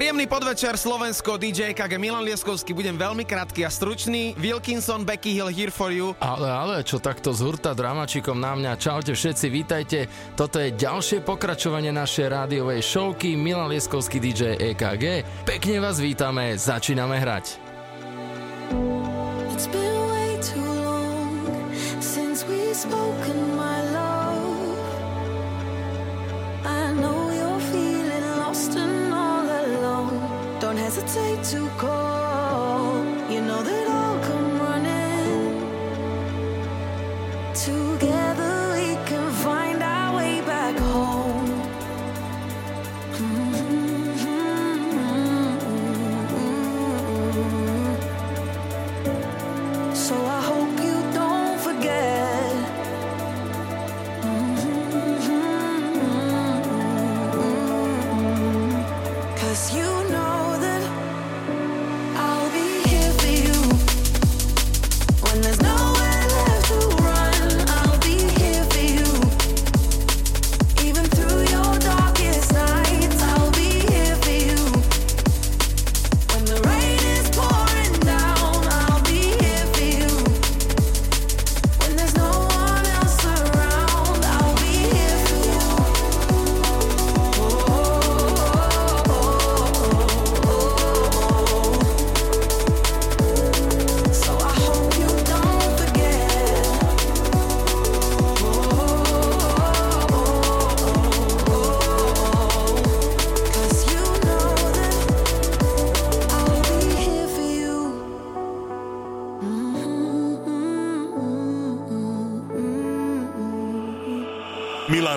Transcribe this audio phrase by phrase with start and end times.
[0.00, 4.32] Príjemný podvečer Slovensko, DJ KG Milan Lieskovský, budem veľmi krátky a stručný.
[4.40, 6.16] Wilkinson, Becky Hill, here for you.
[6.24, 8.80] Ale, ale, čo takto z hurta dramačikom na mňa.
[8.80, 10.08] Čaute všetci, vítajte.
[10.40, 15.04] Toto je ďalšie pokračovanie našej rádiovej showky Milan Lieskovský DJ EKG.
[15.44, 17.60] Pekne vás vítame, začíname hrať.
[31.12, 32.09] Hesitate to call.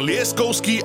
[0.04, 0.83] Lieskovský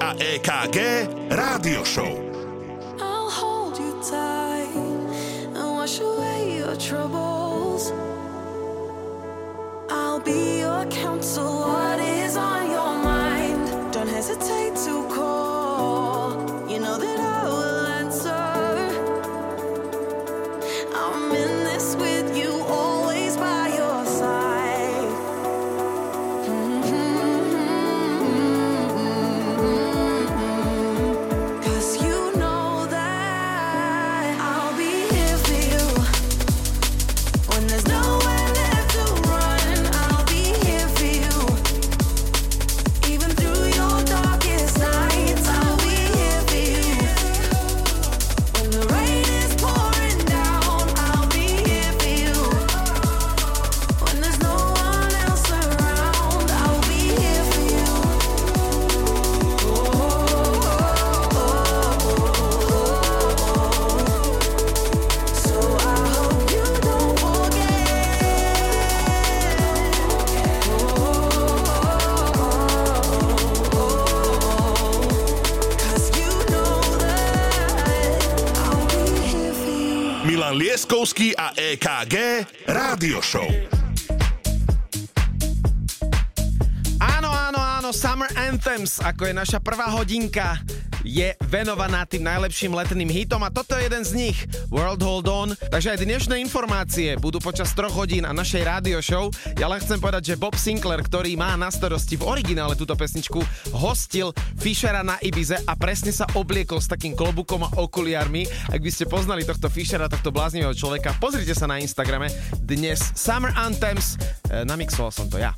[89.18, 90.62] ako je naša prvá hodinka,
[91.02, 94.38] je venovaná tým najlepším letným hitom a toto je jeden z nich,
[94.70, 95.48] World Hold On.
[95.58, 99.26] Takže aj dnešné informácie budú počas troch hodín a našej rádio show.
[99.58, 103.42] Ja len chcem povedať, že Bob Sinclair, ktorý má na starosti v originále túto pesničku,
[103.74, 108.70] hostil Fishera na Ibize a presne sa obliekol s takým klobukom a okuliarmi.
[108.70, 112.30] Ak by ste poznali tohto Fishera, tohto bláznivého človeka, pozrite sa na Instagrame.
[112.62, 114.14] Dnes Summer Anthems,
[114.46, 115.57] e, namixoval som to ja.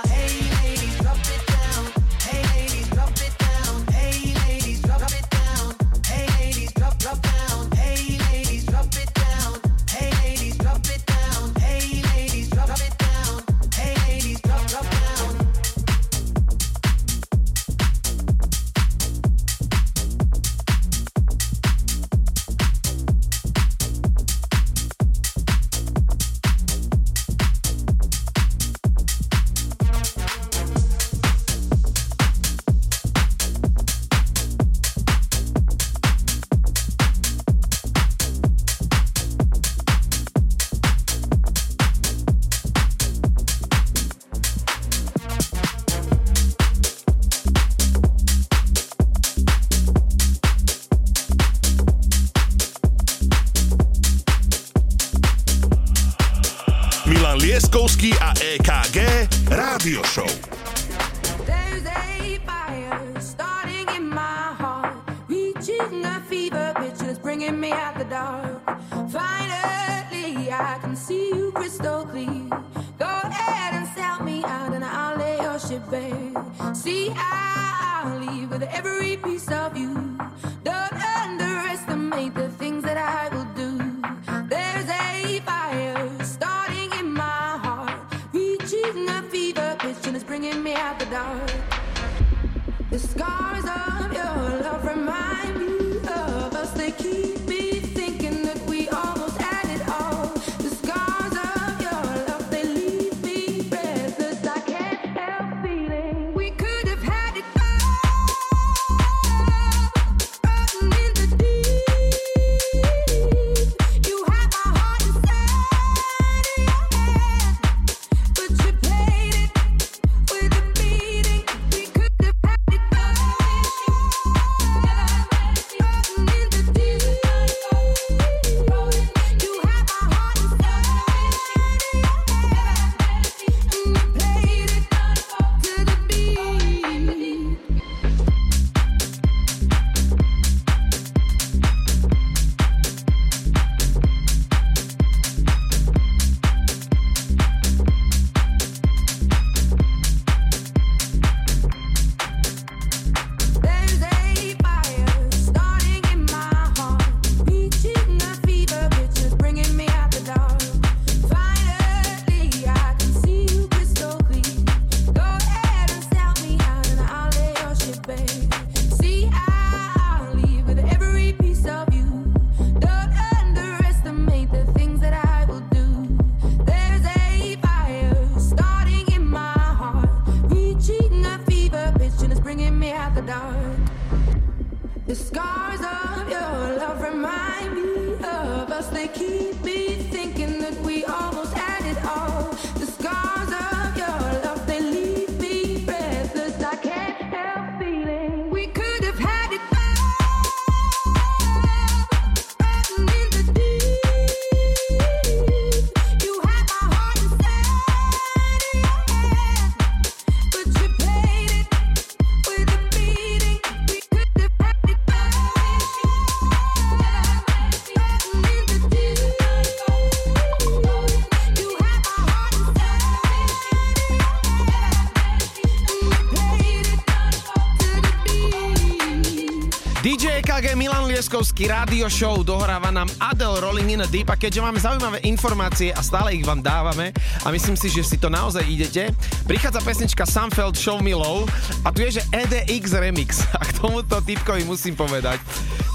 [231.31, 232.43] Milan Lieskovský rádio show.
[232.43, 236.43] Dohráva nám Adele Rolling in a Deep a keďže máme zaujímavé informácie a stále ich
[236.43, 237.15] vám dávame
[237.47, 239.15] a myslím si, že si to naozaj idete,
[239.47, 241.47] prichádza pesnička Sunfeld Show Me Love
[241.87, 243.47] a tu je, že EDX Remix.
[243.55, 245.39] A k tomuto typkovi musím povedať,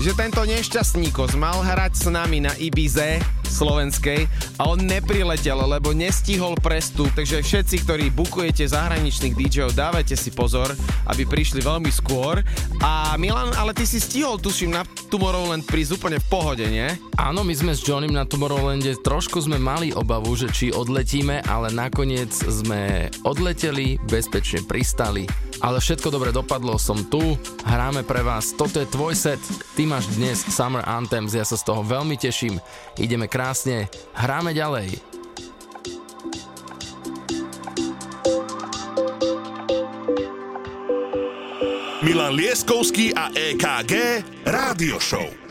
[0.00, 3.20] že tento nešťastníkos mal hrať s nami na Ibize
[3.56, 4.28] slovenskej
[4.60, 10.72] a on nepriletel, lebo nestihol prestup, takže všetci, ktorí bukujete zahraničných DJov, dávajte si pozor,
[11.08, 12.44] aby prišli veľmi skôr.
[12.84, 16.90] A Milan, ale ty si stihol, tuším, na Tomorrowland prísť úplne v pohode, nie?
[17.14, 18.98] Áno, my sme s Johnem na Tomorrowlande.
[18.98, 25.24] Trošku sme mali obavu, že či odletíme, ale nakoniec sme odleteli, bezpečne pristali.
[25.62, 29.40] Ale všetko dobre dopadlo, som tu, hráme pre vás, toto je tvoj set,
[29.72, 32.60] ty máš dnes Summer Anthems, ja sa z toho veľmi teším,
[33.00, 35.00] ideme krásne, hráme ďalej.
[42.04, 45.45] Milan Lieskovský a EKG Rádio Show.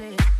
[0.00, 0.39] To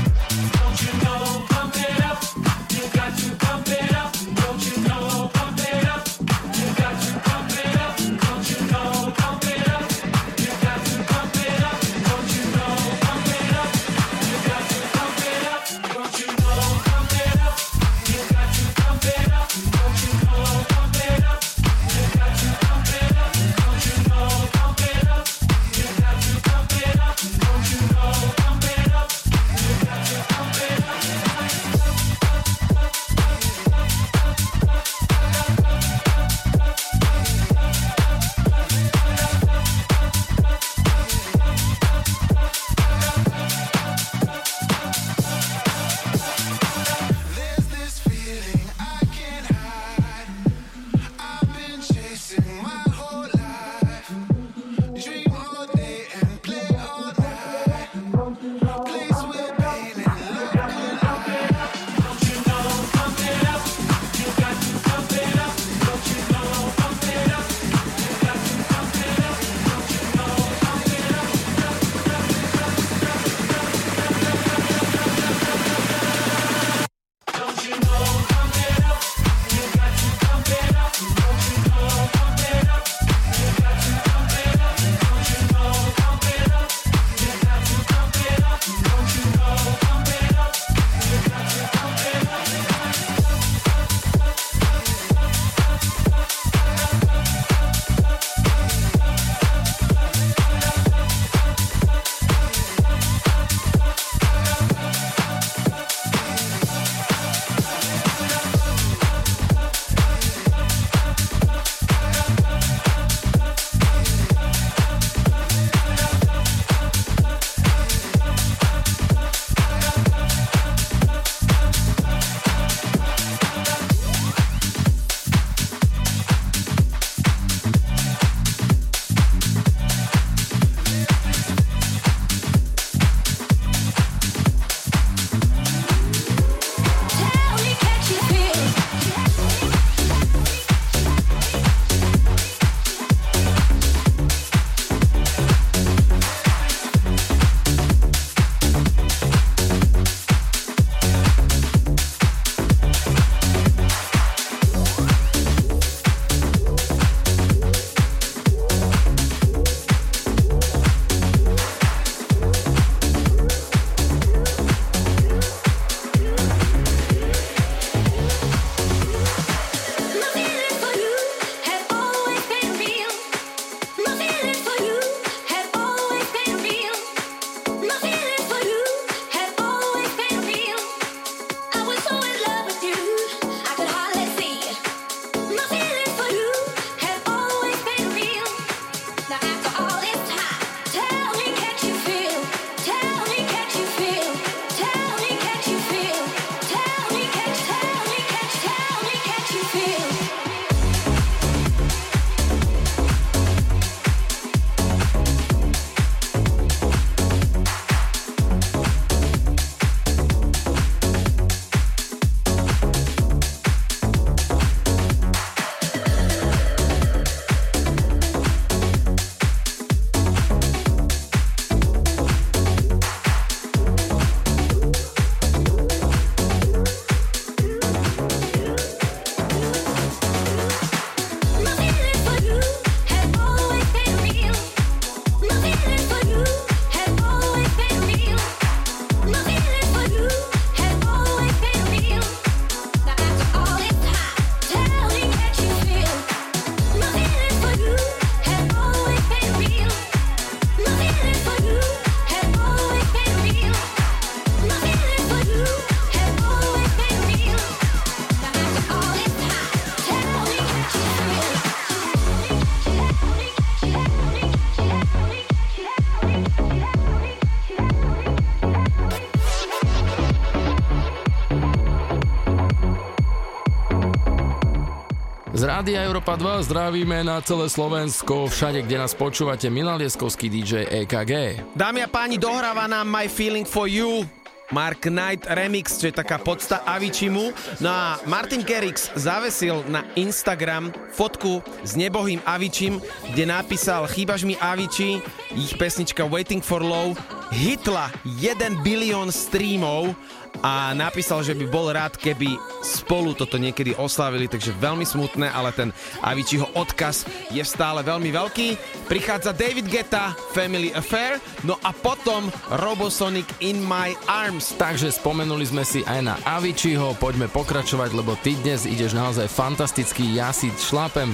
[275.81, 281.57] Rádia Európa 2 zdravíme na celé Slovensko, všade, kde nás počúvate, Milan Lieskovský DJ EKG.
[281.73, 284.21] Dámy a páni, dohráva nám My Feeling for You,
[284.69, 287.49] Mark Knight Remix, čo je taká podsta Avicimu.
[287.81, 293.01] No a Martin Kerix zavesil na Instagram fotku s nebohým Avicim,
[293.33, 295.17] kde napísal Chýbaš mi Avici,
[295.57, 297.17] ich pesnička Waiting for Love
[297.51, 300.13] hitla 1 bilión streamov
[300.61, 305.73] a napísal, že by bol rád, keby spolu toto niekedy oslavili, takže veľmi smutné, ale
[305.73, 305.89] ten
[306.21, 308.77] Avicii odkaz je stále veľmi veľký.
[309.09, 314.77] Prichádza David Geta, Family Affair, no a potom Robosonic In My Arms.
[314.77, 320.37] Takže spomenuli sme si aj na Aviciiho, poďme pokračovať, lebo ty dnes ideš naozaj fantasticky,
[320.37, 321.33] ja si šlápem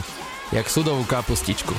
[0.56, 1.76] jak sudovú kapustičku.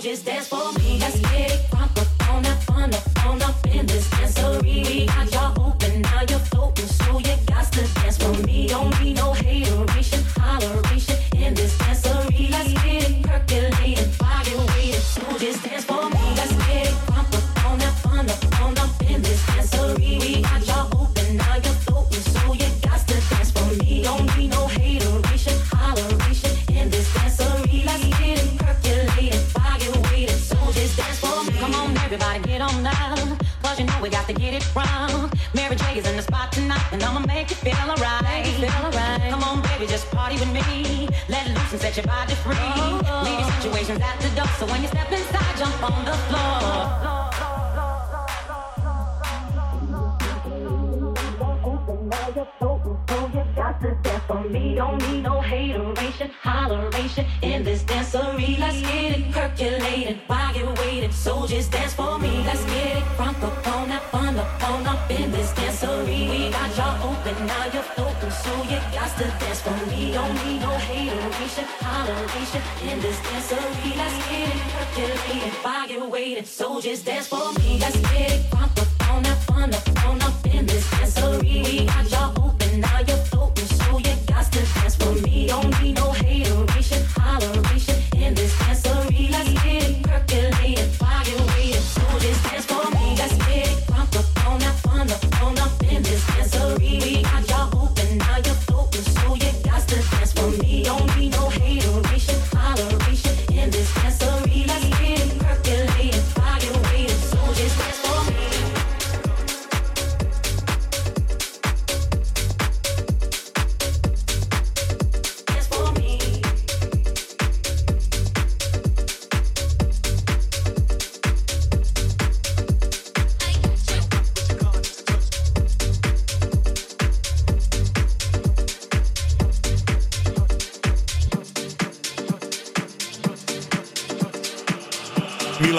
[0.00, 0.59] just dance for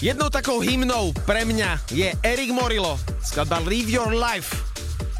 [0.00, 4.56] Jednou takou hymnou pre mňa je Erik Morillo, skladba Live Your Life.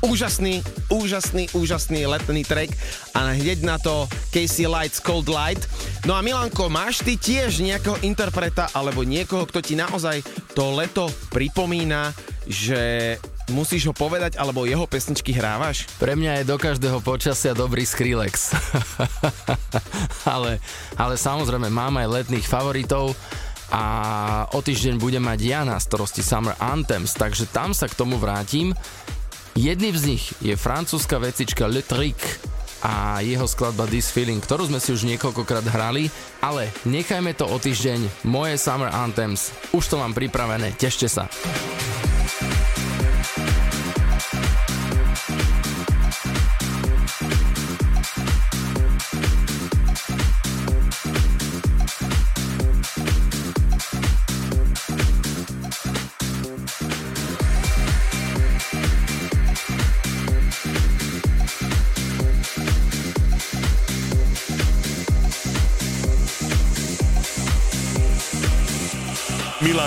[0.01, 2.73] Úžasný, úžasný, úžasný letný track
[3.13, 5.69] a hneď na to Casey Lights Cold Light.
[6.09, 10.25] No a Milanko, máš ty tiež nejakého interpreta alebo niekoho, kto ti naozaj
[10.57, 12.17] to leto pripomína,
[12.49, 13.21] že
[13.53, 15.85] musíš ho povedať alebo jeho pesničky hrávaš?
[16.01, 18.57] Pre mňa je do každého počasia dobrý Skrillex.
[20.35, 20.57] ale,
[20.97, 23.13] ale samozrejme mám aj letných favoritov
[23.71, 23.85] a
[24.51, 28.75] o týždeň budem mať ja na starosti Summer Anthems, takže tam sa k tomu vrátim.
[29.55, 32.19] Jedným z nich je francúzska vecička Le Trick
[32.83, 36.09] a jeho skladba This Feeling, ktorú sme si už niekoľkokrát hrali,
[36.41, 41.29] ale nechajme to o týždeň, moje Summer Anthems, už to mám pripravené, tešte sa.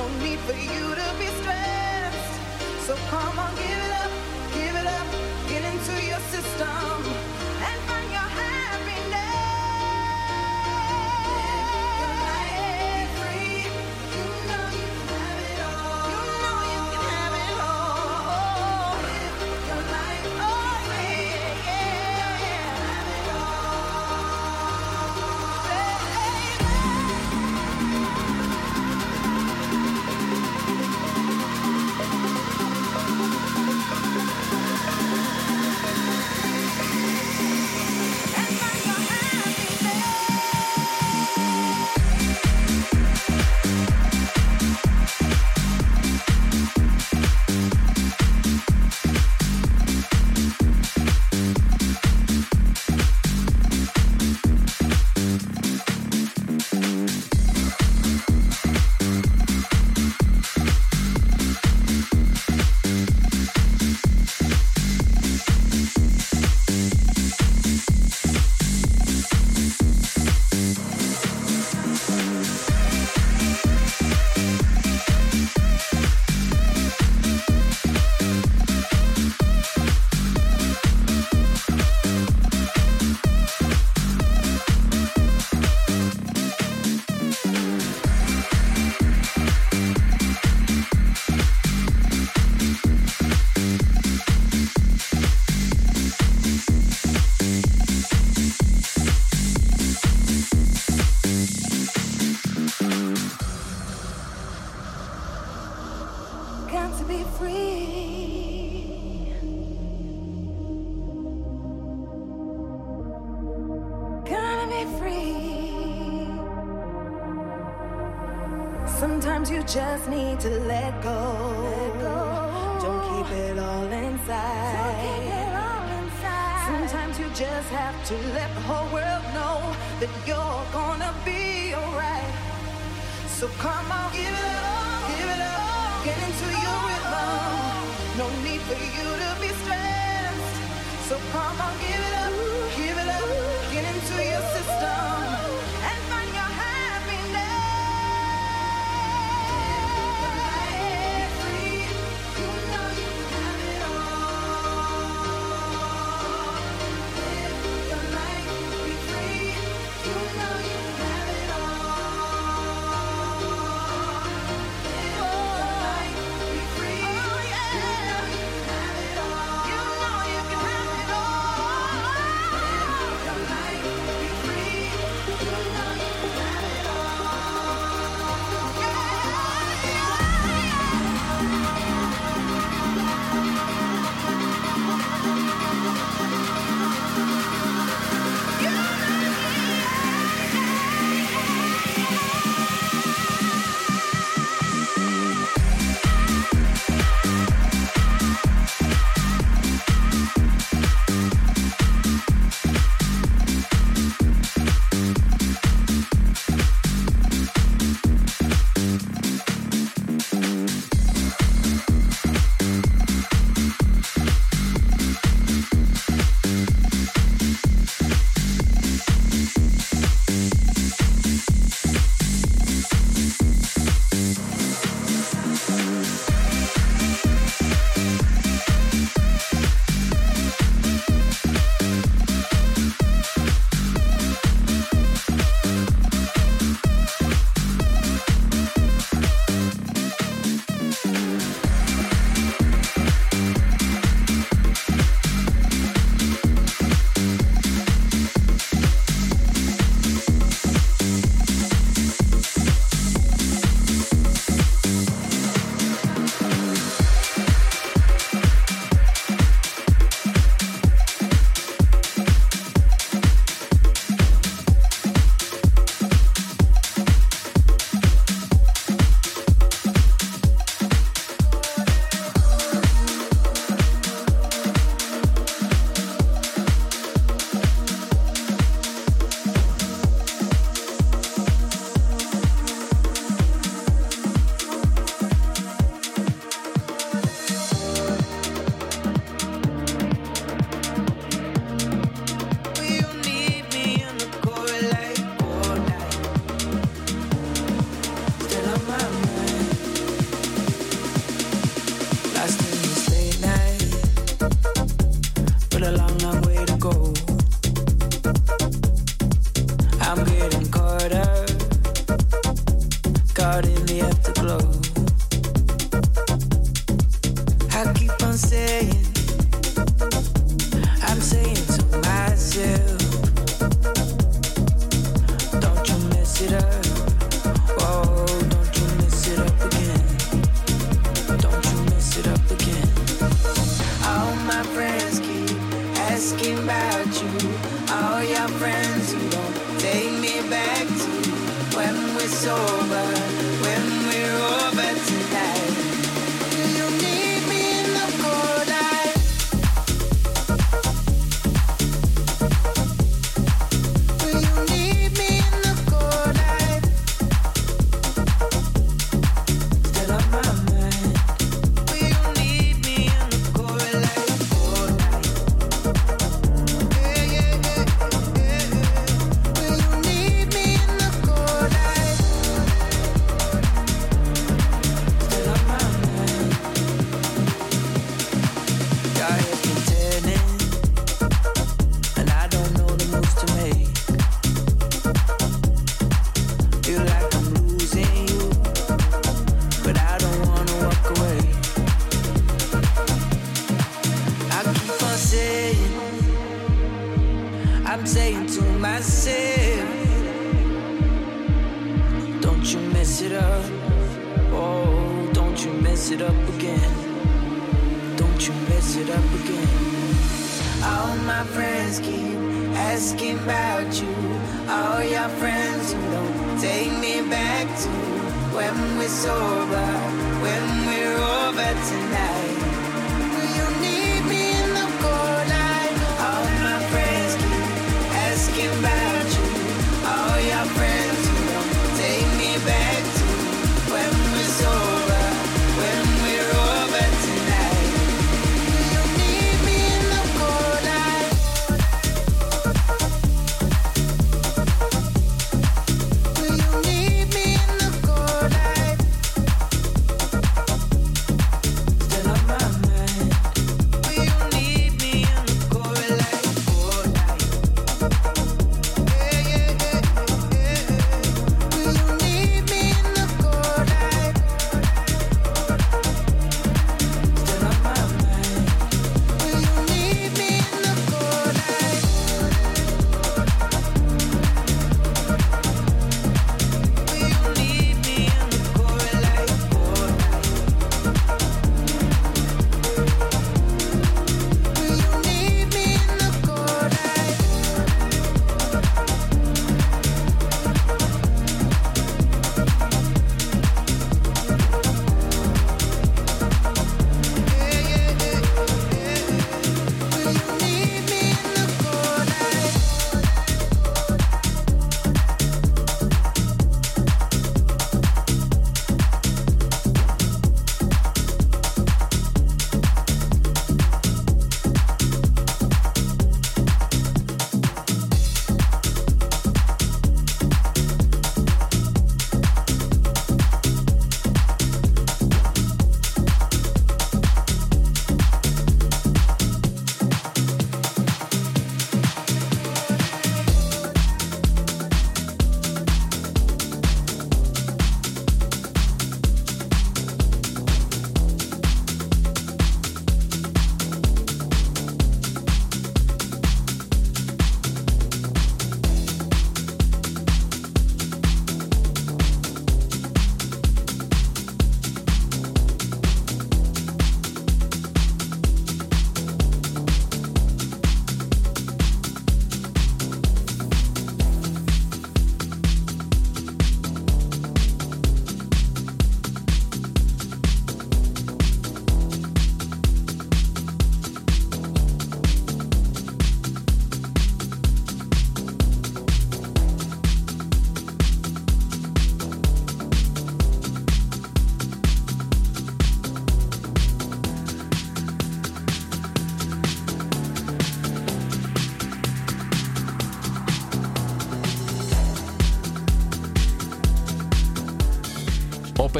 [0.00, 2.40] No need for you to be stressed.
[2.86, 3.89] So come on, give it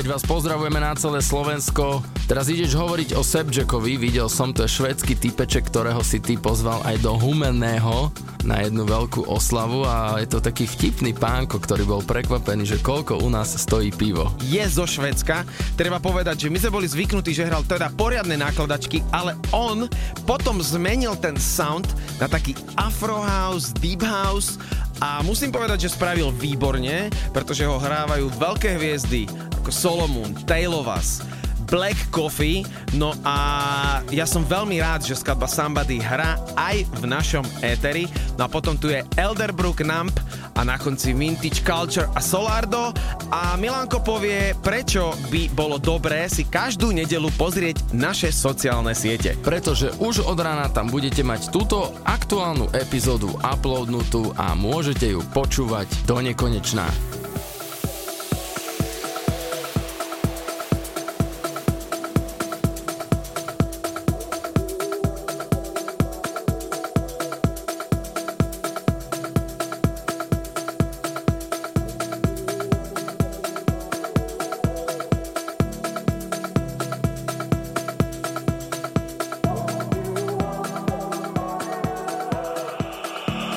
[0.00, 2.00] Opäť vás pozdravujeme na celé Slovensko.
[2.24, 6.80] Teraz ideš hovoriť o Sebjackovi, videl som, to je švedský typeček, ktorého si ty pozval
[6.88, 8.08] aj do Humenného
[8.48, 13.20] na jednu veľkú oslavu a je to taký vtipný pánko, ktorý bol prekvapený, že koľko
[13.20, 14.32] u nás stojí pivo.
[14.40, 15.44] je zo Švedska.
[15.76, 19.84] Treba povedať, že my sme boli zvyknutí, že hral teda poriadne nákladačky, ale on
[20.24, 21.84] potom zmenil ten sound
[22.16, 24.56] na taký afro house, deep house
[25.00, 29.24] a musím povedať, že spravil výborne, pretože ho hrávajú veľké hviezdy
[29.70, 31.22] ako Solomon, Taylovas,
[31.70, 32.66] Black Coffee,
[32.98, 38.10] no a ja som veľmi rád, že skladba Somebody hrá aj v našom éteri.
[38.34, 40.10] No a potom tu je Elderbrook Nump
[40.58, 42.90] a na konci Vintage Culture a Solardo
[43.30, 49.38] a Milanko povie, prečo by bolo dobré si každú nedelu pozrieť naše sociálne siete.
[49.38, 55.86] Pretože už od rána tam budete mať túto aktuálnu epizódu uploadnutú a môžete ju počúvať
[56.10, 57.09] do nekonečná.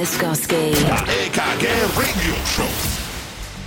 [0.00, 0.72] Leskovský.
[1.28, 2.72] EKG Radio Show.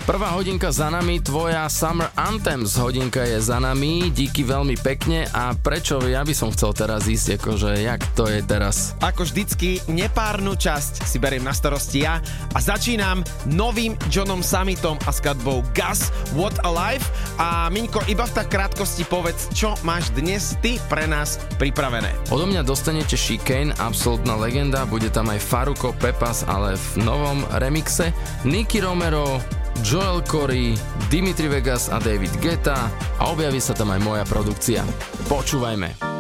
[0.02, 5.28] Prvá hodinka za nami, tvoja Summer Anthems hodinka je za nami, díky veľmi pekne.
[5.36, 8.96] A prečo ja by som chcel teraz ísť, akože jak to je teraz?
[9.04, 12.24] Ako vždycky, nepárnu časť si beriem na starosti ja
[12.56, 17.12] a začínam novým Johnom Summitom a skladbou Gus, What a Life.
[17.36, 22.08] A Miňko, iba v tak krátkosti povedz, čo máš dnes ty pre nás pripravené.
[22.32, 28.16] Odo mňa dostanete Chicane, absolútna legenda, bude tam aj Faruko Pepas, ale v novom remixe,
[28.48, 29.44] Nicky Romero,
[29.82, 30.78] Joel Corey,
[31.10, 34.86] Dimitri Vegas a David Guetta a objaví sa tam aj moja produkcia.
[35.26, 36.13] Počúvajme.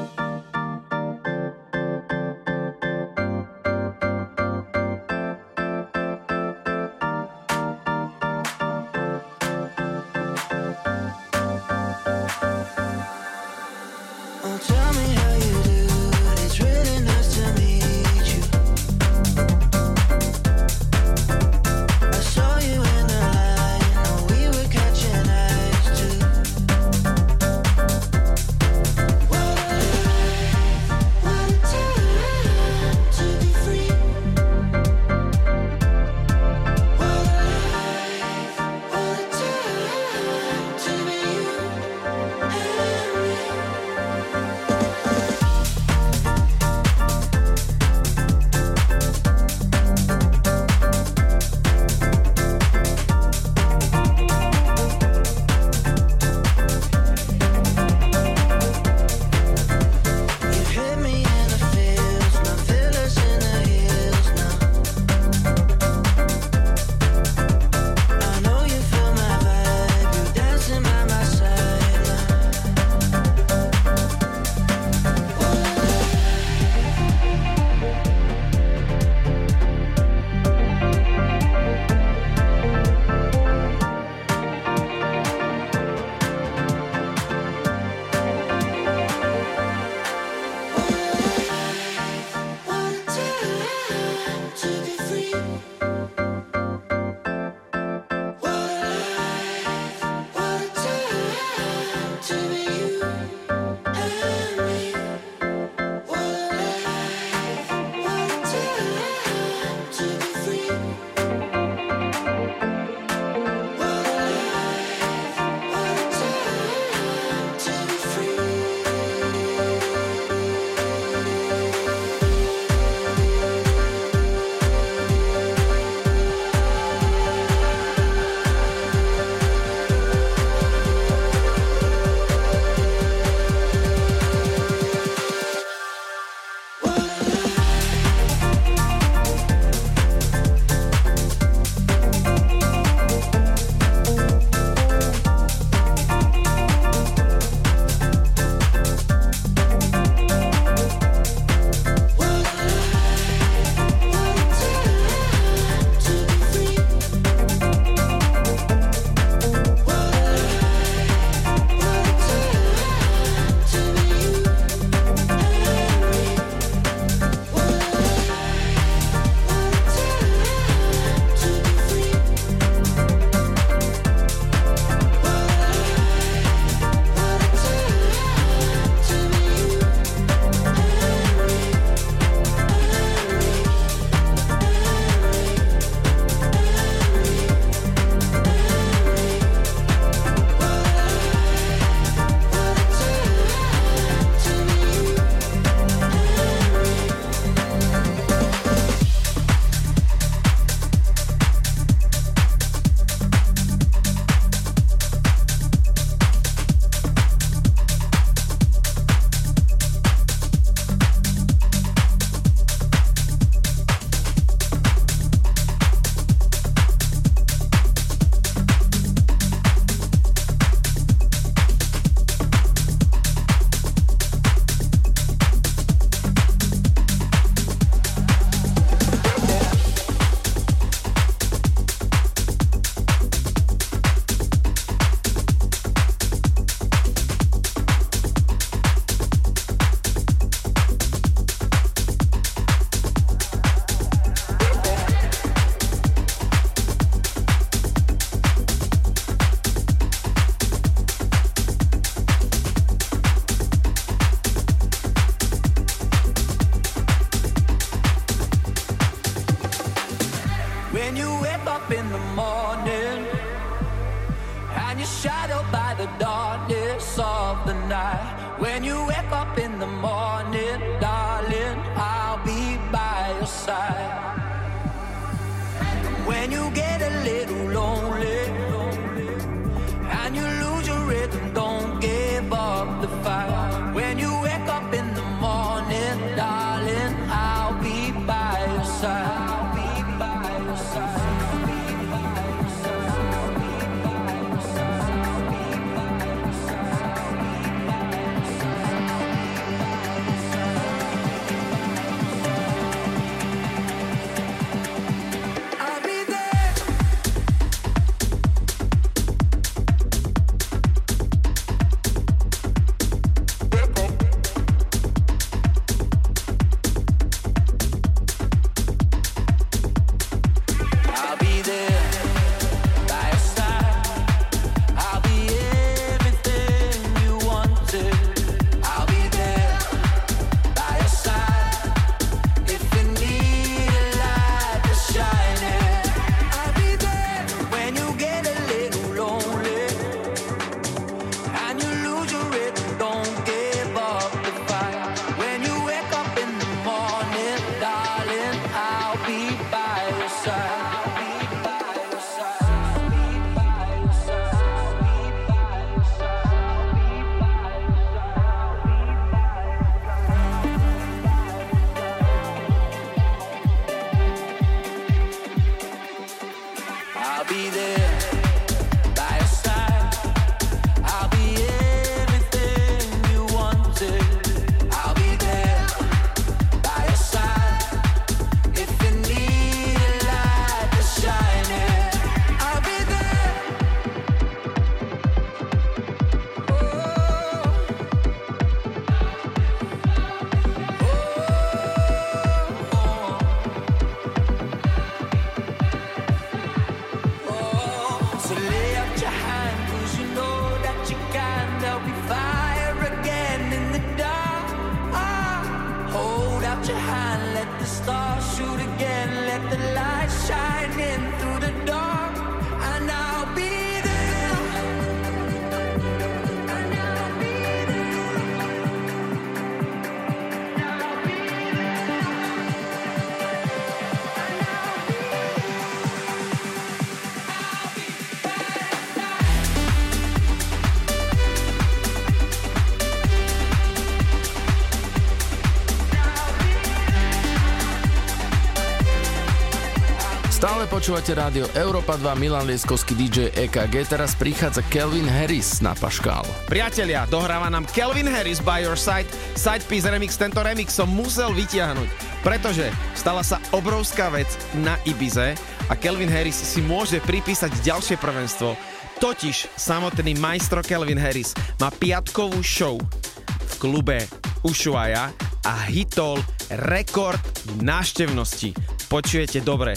[440.93, 446.45] Počúvate rádio Európa 2, Milan Lieskovský DJ EKG, teraz prichádza Kelvin Harris na Paškál.
[446.69, 449.25] Priatelia, dohráva nám Kelvin Harris by your side,
[449.57, 452.09] Sidepiece Remix, tento remix som musel vytiahnuť,
[452.45, 454.45] pretože stala sa obrovská vec
[454.85, 455.57] na Ibize
[455.89, 458.77] a Kelvin Harris si môže pripísať ďalšie prvenstvo.
[459.17, 463.01] Totiž samotný majstro Kelvin Harris má piatkovú show
[463.41, 464.29] v klube
[464.61, 465.33] Ushuaia
[465.65, 466.37] a hitol
[466.85, 467.41] rekord
[467.81, 469.93] návštevnosti Počujete dobre,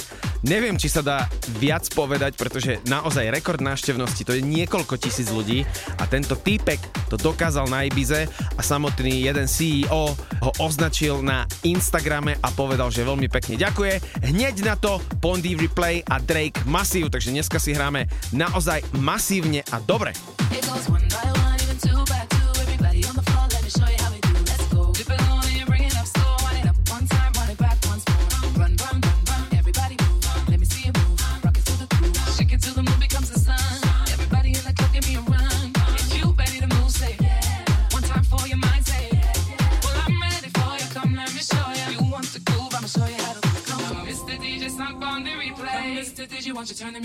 [0.46, 1.26] Neviem, či sa dá
[1.58, 5.66] viac povedať, pretože naozaj rekord návštevnosti, to je niekoľko tisíc ľudí
[5.98, 6.78] a tento týpek
[7.10, 13.02] to dokázal na Ibize a samotný jeden CEO ho označil na Instagrame a povedal, že
[13.02, 14.22] veľmi pekne ďakuje.
[14.22, 19.82] Hneď na to Pondy Replay a Drake Massive, takže dneska si hráme naozaj masívne a
[19.82, 20.14] dobre.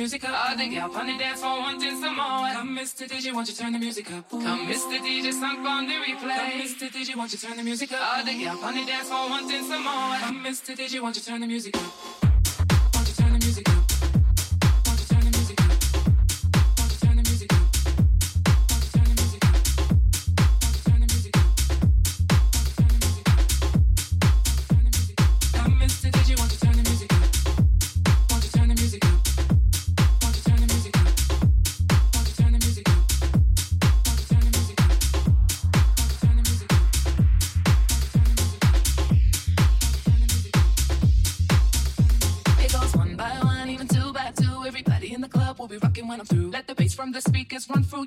[0.01, 0.33] music up.
[0.33, 2.49] I think y'all on the dance floor wanting some more.
[2.57, 3.07] Come, Mr.
[3.07, 4.33] DJ, won't you turn the music up?
[4.33, 4.41] Ooh.
[4.41, 4.97] Come, Mr.
[4.97, 6.37] DJ, sunk on the replay.
[6.37, 6.89] Come, Mr.
[6.89, 7.99] DJ, won't you turn the music up?
[8.01, 10.15] I think y'all on the dance floor wanting some more.
[10.25, 10.75] Come, Mr.
[10.75, 11.83] DJ, won't you turn the music up?
[12.95, 13.80] Won't you turn the music up?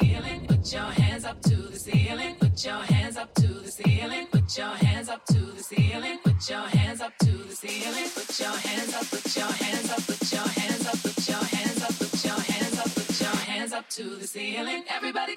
[0.00, 4.26] ceiling, put your hands up to the ceiling, put your hands up to the ceiling,
[4.32, 8.40] put your hands up to the ceiling, put your hands up to the ceiling, put
[8.40, 11.98] your hands up, put your hands up, put your hands up, put your hands up,
[11.98, 14.84] put your hands up, put your hands up to the ceiling.
[14.88, 15.34] Everybody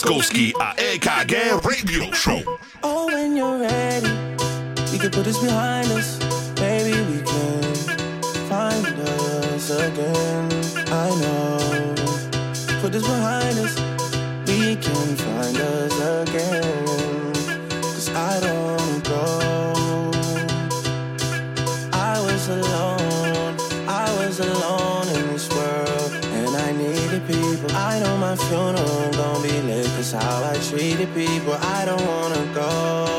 [0.00, 2.58] Laskowski, a EKG Radio Show.
[2.82, 4.08] Oh, when you're ready,
[4.92, 6.18] we can put this behind us.
[6.58, 7.74] Maybe we can
[8.48, 10.48] find us again.
[10.88, 11.94] I know.
[12.80, 13.76] Put this behind us,
[14.48, 16.59] we can find us again.
[28.30, 33.09] my funeral, I'm gonna be lit, cause how I treated people, I don't wanna go.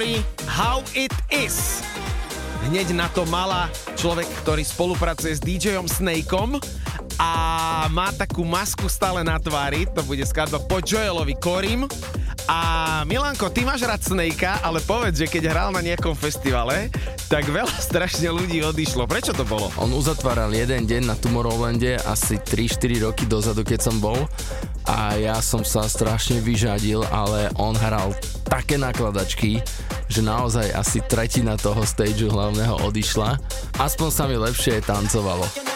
[0.00, 1.84] hovorí How It Is.
[2.64, 3.68] Hneď na to mala
[4.00, 6.56] človek, ktorý spolupracuje s DJom Snakeom
[7.20, 7.30] a
[7.92, 11.84] má takú masku stále na tvári, to bude skladba po Joelovi Korim.
[12.48, 12.58] A
[13.04, 16.88] Milanko, ty máš rád Snakea, ale povedz, že keď hral na nejakom festivale,
[17.28, 19.04] tak veľa strašne ľudí odišlo.
[19.04, 19.68] Prečo to bolo?
[19.76, 24.16] On uzatváral jeden deň na Tomorrowlande asi 3-4 roky dozadu, keď som bol
[24.88, 28.16] a ja som sa strašne vyžadil, ale on hral
[28.48, 29.62] také nakladačky,
[30.10, 33.38] že naozaj asi tretina toho stageu hlavného odišla.
[33.78, 35.69] Aspoň sa mi lepšie tancovalo.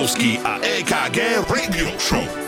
[0.00, 2.39] Lieskovský a EKG Radio Show.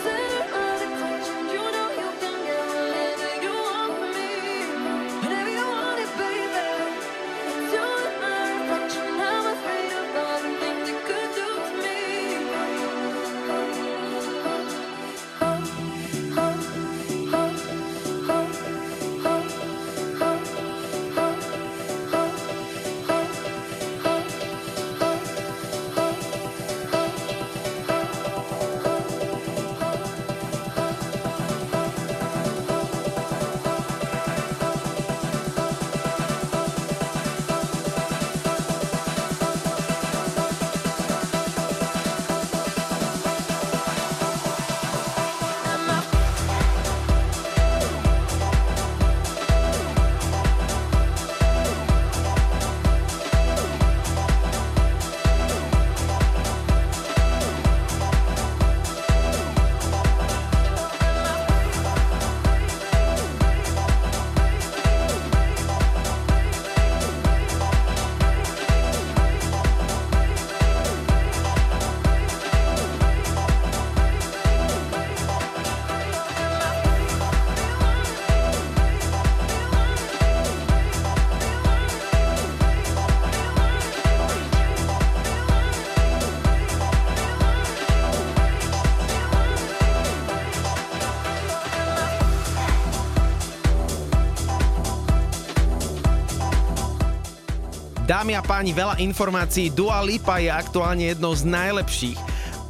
[98.23, 99.67] Dámy a páni, veľa informácií.
[99.67, 102.15] Dua Lipa je aktuálne jednou z najlepších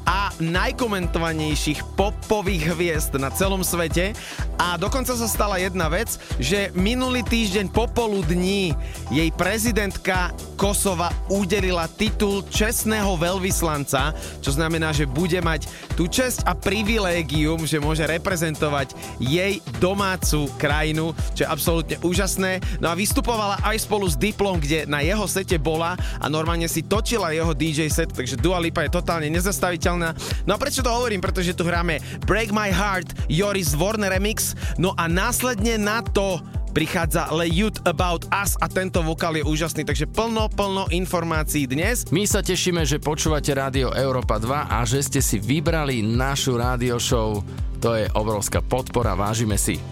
[0.08, 4.16] a najkomentovanejších popových hviezd na celom svete.
[4.56, 8.72] A dokonca sa stala jedna vec, že minulý týždeň popoludní
[9.12, 15.68] jej prezidentka Kosova udelila titul čestného veľvyslanca, čo znamená, že bude mať
[16.02, 18.90] tú čest a privilégium, že môže reprezentovať
[19.22, 22.58] jej domácu krajinu, čo je absolútne úžasné.
[22.82, 26.82] No a vystupovala aj spolu s Diplom, kde na jeho sete bola a normálne si
[26.82, 30.10] točila jeho DJ set, takže Dua Lipa je totálne nezastaviteľná.
[30.42, 31.22] No a prečo to hovorím?
[31.22, 36.42] Pretože tu hráme Break My Heart, Joris Warner Remix, no a následne na to
[36.72, 42.08] prichádza Le Youth About Us a tento vokál je úžasný, takže plno, plno informácií dnes.
[42.08, 46.96] My sa tešíme, že počúvate Rádio Európa 2 a že ste si vybrali našu rádio
[46.96, 47.44] show.
[47.84, 49.91] To je obrovská podpora, vážime si.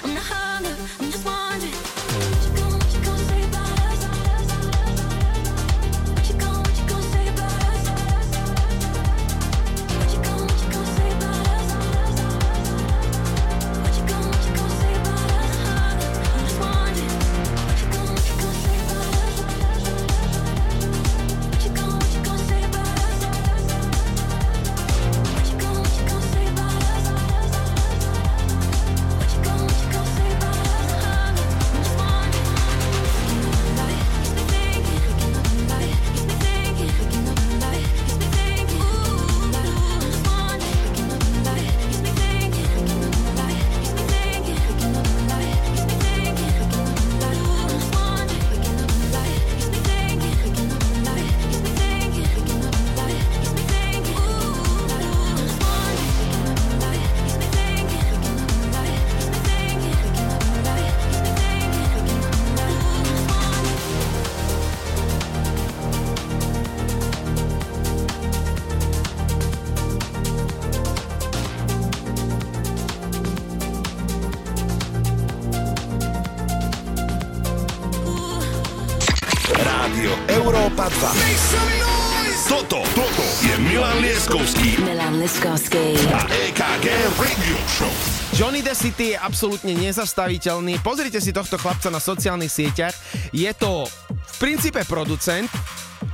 [88.81, 90.81] City je absolútne nezastaviteľný.
[90.81, 92.97] Pozrite si tohto chlapca na sociálnych sieťach.
[93.29, 95.45] Je to v princípe producent,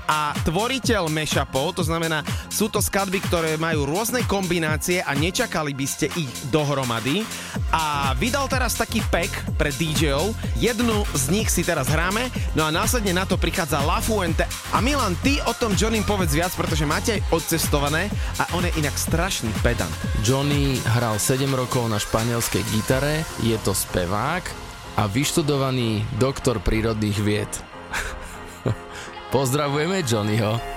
[0.07, 5.88] a tvoriteľ mashupov, to znamená, sú to skladby, ktoré majú rôzne kombinácie a nečakali by
[5.88, 7.27] ste ich dohromady.
[7.72, 12.69] A vydal teraz taký pack pre DJov, jednu z nich si teraz hráme, no a
[12.69, 14.45] následne na to prichádza La Fuente.
[14.71, 18.77] A Milan, ty o tom Johnny povedz viac, pretože máte aj odcestované a on je
[18.77, 19.91] inak strašný pedant.
[20.21, 24.45] Johnny hral 7 rokov na španielskej gitare, je to spevák
[25.01, 27.51] a vyštudovaný doktor prírodných vied.
[29.35, 30.77] Pozdravujeme Johnnyho.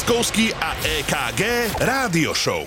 [0.00, 1.42] Milan Lieskovský a EKG
[1.84, 2.64] Rádio Show.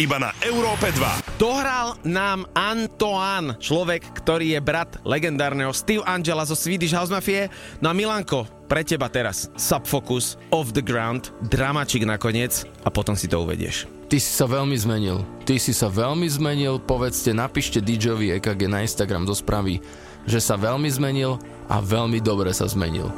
[0.00, 1.36] Iba na Európe 2.
[1.36, 7.52] Dohral nám Antoine, človek, ktorý je brat legendárneho Steve Angela zo Swedish House Mafie.
[7.84, 13.28] No a Milanko, pre teba teraz Subfocus, Off the Ground, dramačik nakoniec a potom si
[13.28, 13.84] to uvedieš.
[14.08, 15.20] Ty si sa veľmi zmenil.
[15.44, 16.80] Ty si sa veľmi zmenil.
[16.80, 19.84] Povedzte, napíšte DJovi EKG na Instagram do správy,
[20.24, 21.36] že sa veľmi zmenil
[21.68, 23.12] a veľmi dobre sa zmenil.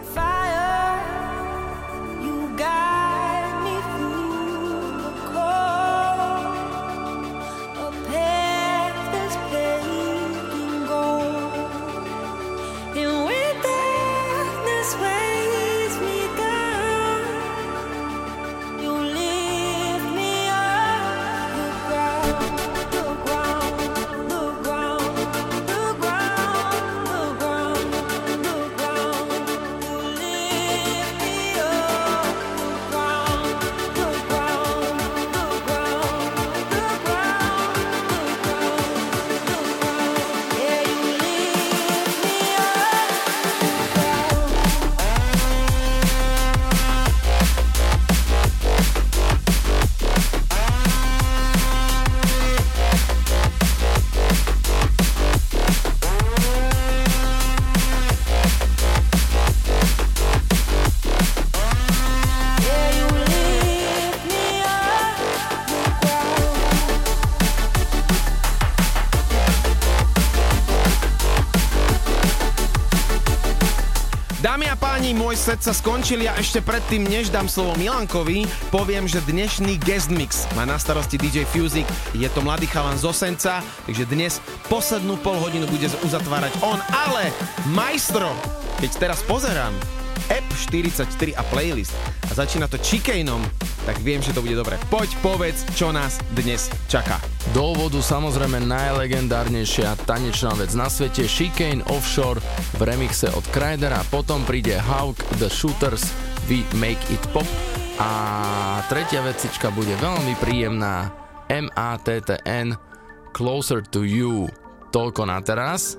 [75.45, 80.49] Set sa skončil a ešte predtým, než dám slovo Milankovi, poviem, že dnešný guest mix
[80.57, 81.85] má na starosti DJ Fuzik.
[82.17, 84.41] Je to mladý chalan z Osenca, takže dnes
[84.73, 87.29] poslednú pol hodinu bude uzatvárať on, ale
[87.77, 88.33] majstro,
[88.81, 89.77] keď teraz pozerám,
[90.33, 91.05] App 44
[91.37, 91.93] a playlist
[92.25, 93.45] a začína to chicainom,
[93.85, 94.81] tak viem, že to bude dobre.
[94.89, 97.21] Poď, povedz, čo nás dnes čaká.
[97.55, 102.43] Do úvodu samozrejme najlegendárnejšia tanečná vec na svete Chicane Offshore
[102.75, 106.03] v remixe od Krydera, potom príde Hawk The Shooters
[106.51, 107.47] We Make It Pop
[108.03, 108.11] a
[108.91, 111.15] tretia vecička bude veľmi príjemná
[111.47, 112.75] MATTN
[113.31, 114.51] Closer to You.
[114.91, 115.95] Toľko na teraz.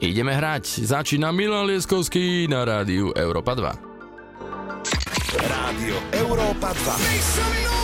[0.00, 0.88] Ideme hrať.
[0.88, 5.36] Začína Milan Lieskovský na rádiu Európa 2.
[5.36, 7.83] Rádio Európa 2.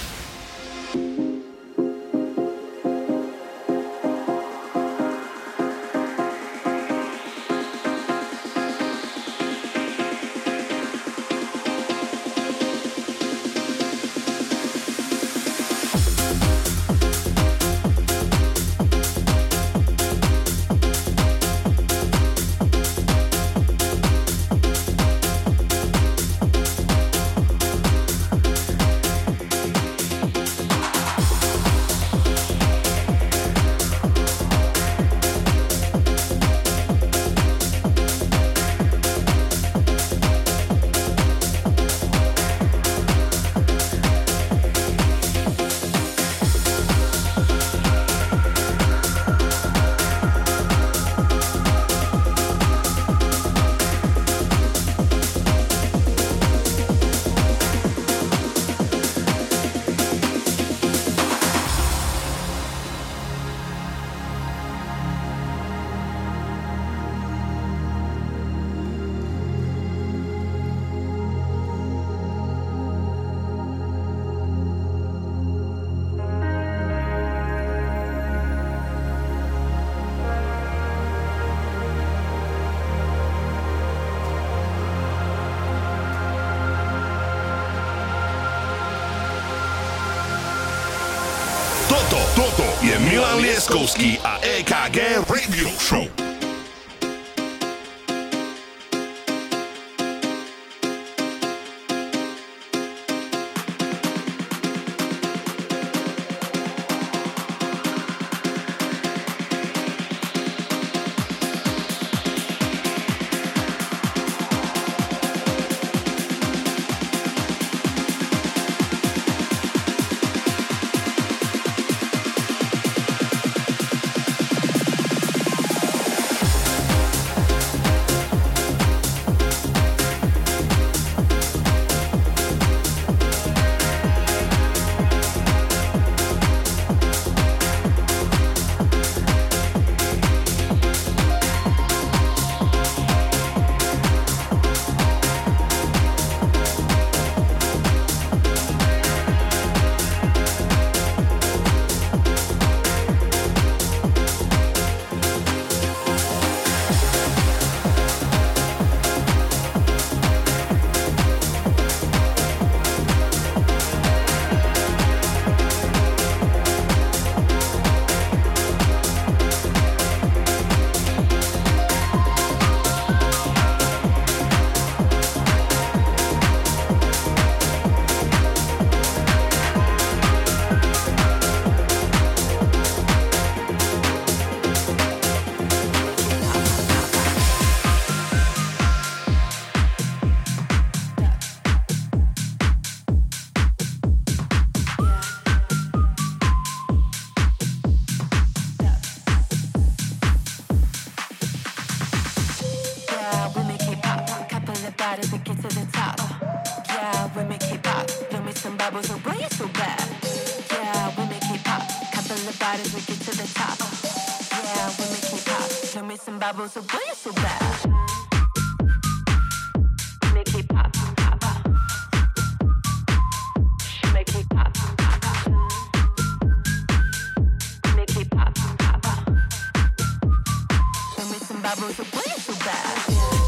[231.75, 233.40] sabroso, so bad.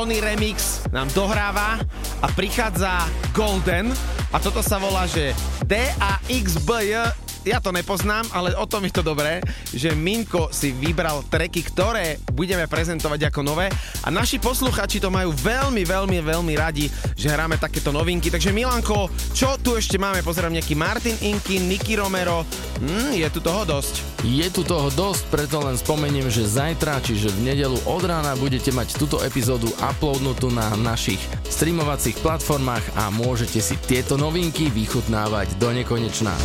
[0.00, 1.76] Tony Remix nám dohráva
[2.24, 3.04] a prichádza
[3.36, 3.92] Golden
[4.32, 5.36] a toto sa volá, že
[5.68, 7.12] DAXBJ
[7.44, 12.16] ja to nepoznám, ale o tom je to dobré, že Minko si vybral treky, ktoré
[12.32, 13.68] budeme prezentovať ako nové
[14.00, 18.32] a naši posluchači to majú veľmi, veľmi, veľmi radi, že hráme takéto novinky.
[18.32, 20.24] Takže Milanko, čo tu ešte máme?
[20.24, 22.48] Pozerám nejaký Martin Inky, Nicky Romero,
[22.80, 24.09] mm, je tu toho dosť.
[24.20, 28.68] Je tu toho dosť, preto len spomeniem, že zajtra, čiže v nedelu od rána budete
[28.68, 35.72] mať túto epizódu uploadnutú na našich streamovacích platformách a môžete si tieto novinky vychutnávať do
[35.72, 36.36] nekonečná.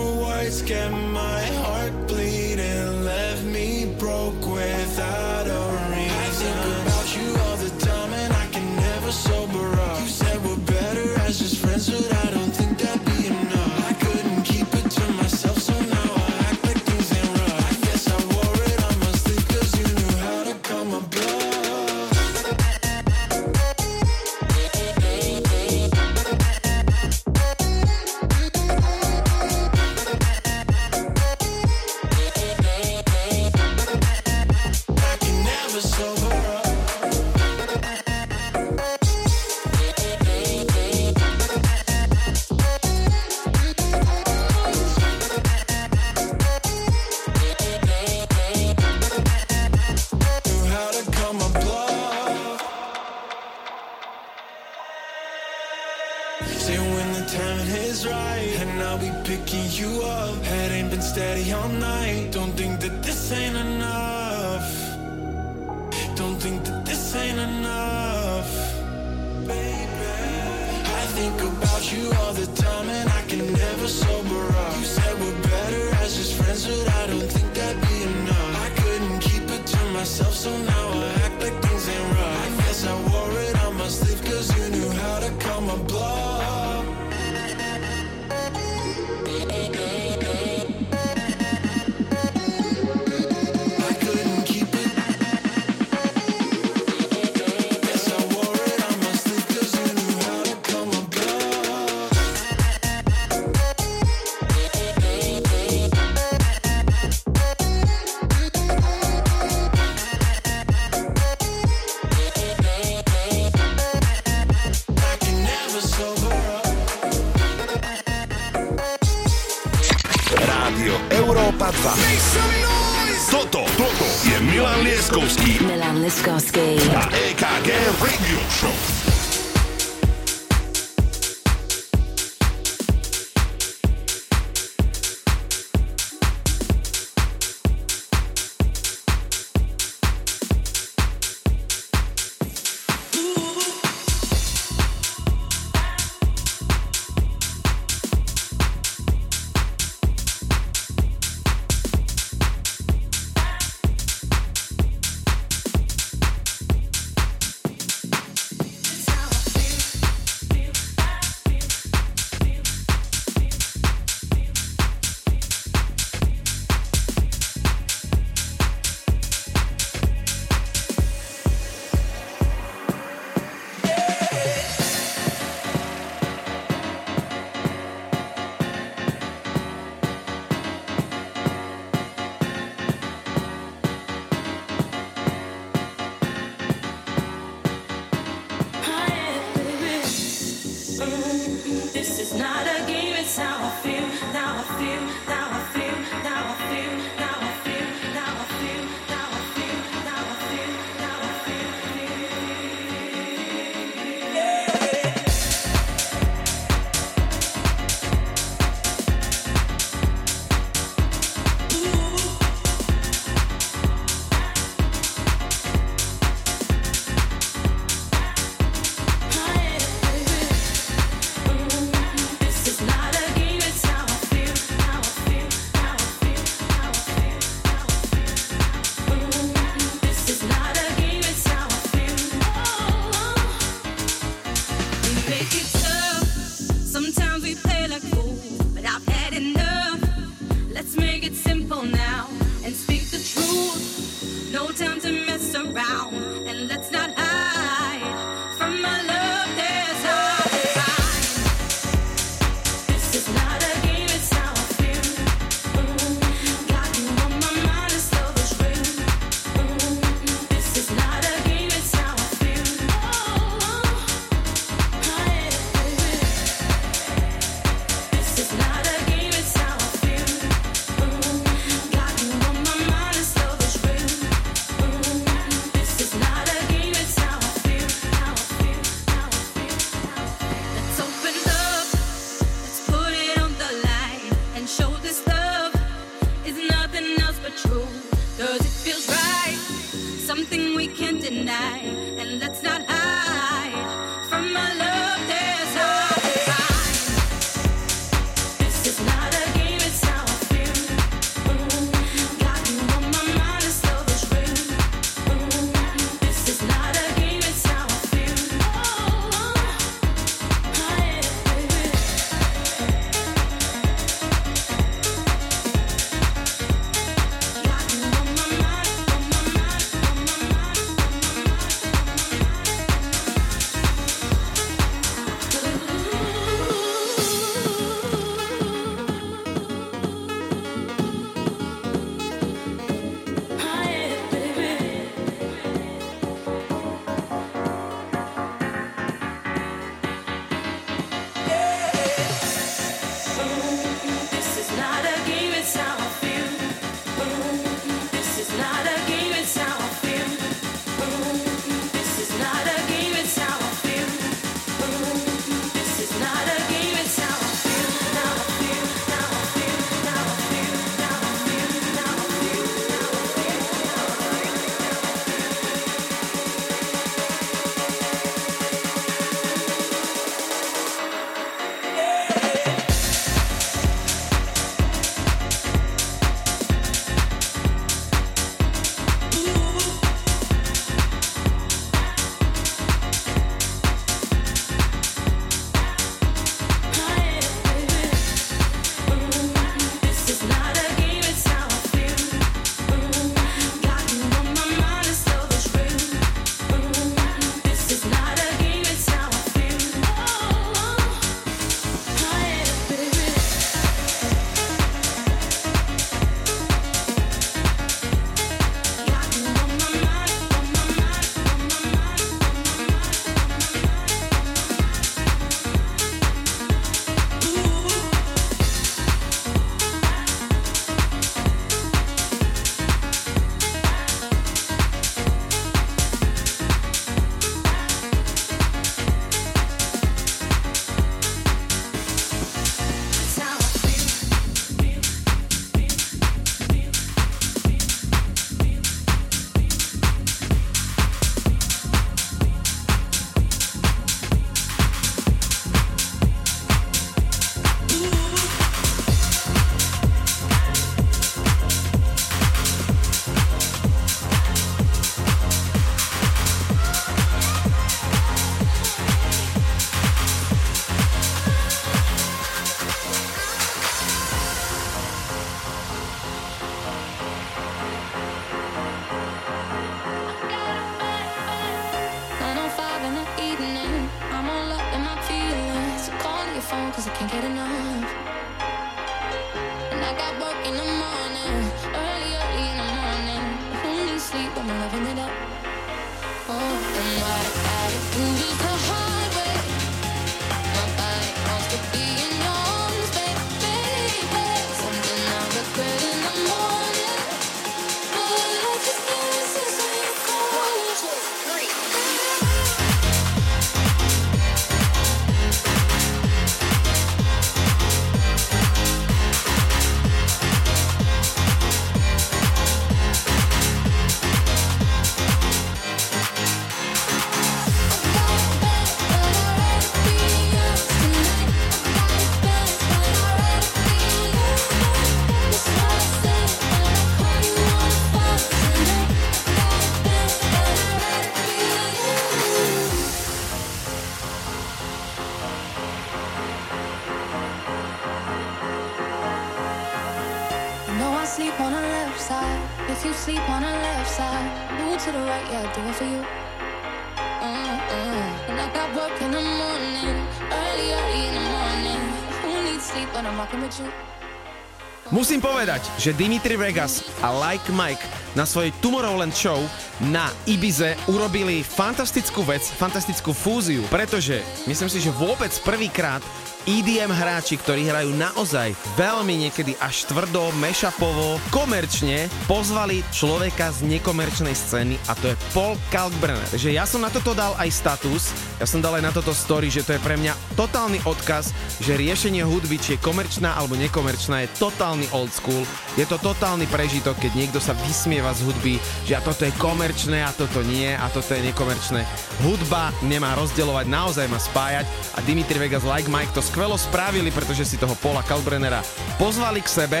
[555.22, 558.02] Musím povedať, že Dimitri Vegas a Like Mike
[558.34, 559.62] na svojej Tomorrowland show
[560.10, 566.26] na Ibize urobili fantastickú vec, fantastickú fúziu, pretože myslím si, že vôbec prvýkrát
[566.62, 574.54] EDM hráči, ktorí hrajú naozaj veľmi niekedy až tvrdo, mešapovo, komerčne, pozvali človeka z nekomerčnej
[574.54, 576.46] scény a to je Paul Kalkbrenner.
[576.54, 578.30] Takže ja som na toto dal aj status,
[578.62, 581.50] ja som dal aj na toto story, že to je pre mňa totálny odkaz,
[581.82, 585.66] že riešenie hudby, či je komerčná alebo nekomerčná, je totálny old school.
[585.98, 590.22] Je to totálny prežitok, keď niekto sa vysmieva z hudby, že a toto je komerčné
[590.22, 592.06] a toto nie a toto je nekomerčné.
[592.46, 597.66] Hudba nemá rozdeľovať, naozaj má spájať a Dimitri Vegas like Mike to skvelo spravili, pretože
[597.66, 598.86] si toho Paula Kalbrennera
[599.18, 600.00] pozvali k sebe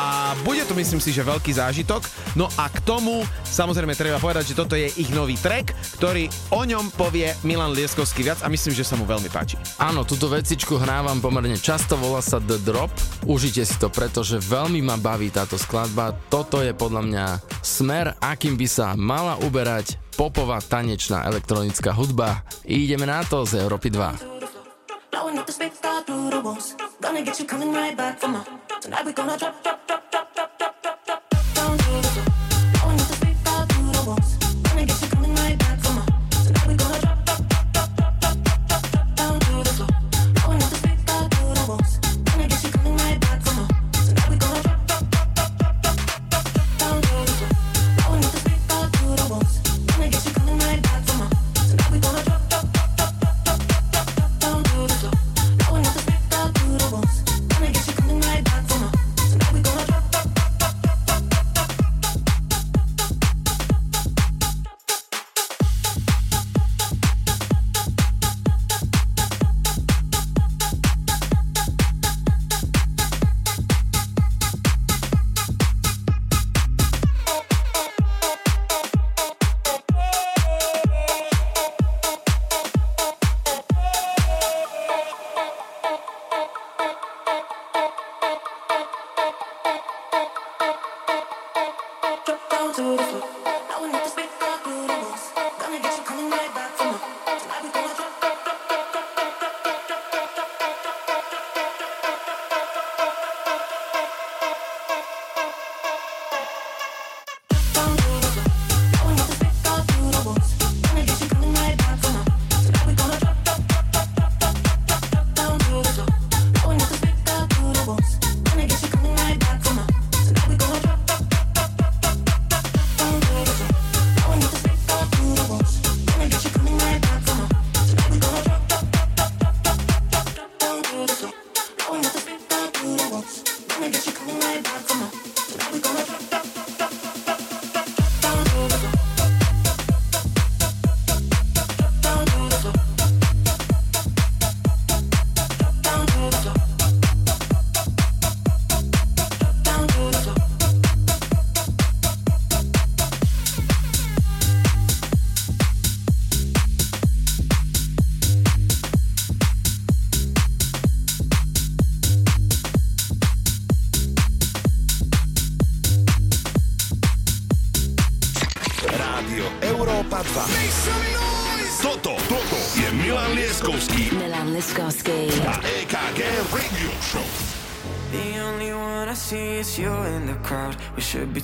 [0.00, 2.08] a bude to myslím si, že veľký zážitok.
[2.32, 6.64] No a k tomu samozrejme treba povedať, že toto je ich nový track, ktorý o
[6.64, 9.60] ňom povie Milan Lieskovský viac a myslím, že sa mu veľmi páči.
[9.76, 12.88] Áno, túto vecičku hrávam pomerne často, volá sa The Drop.
[13.28, 16.16] Užite si to, pretože veľmi ma baví táto skladba.
[16.32, 17.26] Toto je podľa mňa
[17.60, 22.40] smer, akým by sa mala uberať popová tanečná elektronická hudba.
[22.64, 24.39] Ideme na to z Európy 2.
[25.10, 26.76] Blowing up the speaker through the walls.
[27.00, 28.46] Gonna get you coming right back for more.
[28.80, 30.29] Tonight we gonna drop, drop, drop, drop,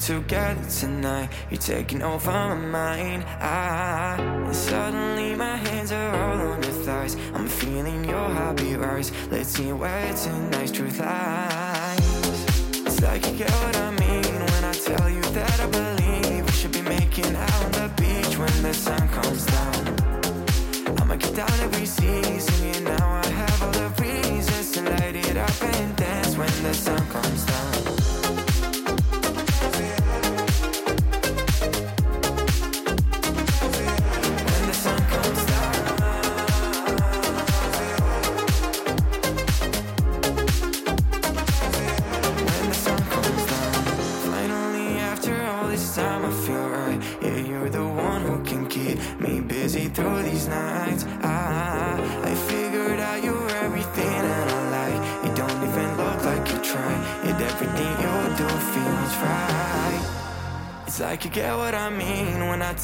[0.07, 1.29] together tonight.
[1.51, 3.25] You're taking over my mind.
[3.41, 7.17] Ah, I, suddenly my hands are all on your thighs.
[7.35, 9.11] I'm feeling your happy rise.
[9.33, 11.99] Let's see where tonight's truth lies.
[12.87, 13.77] It's like you got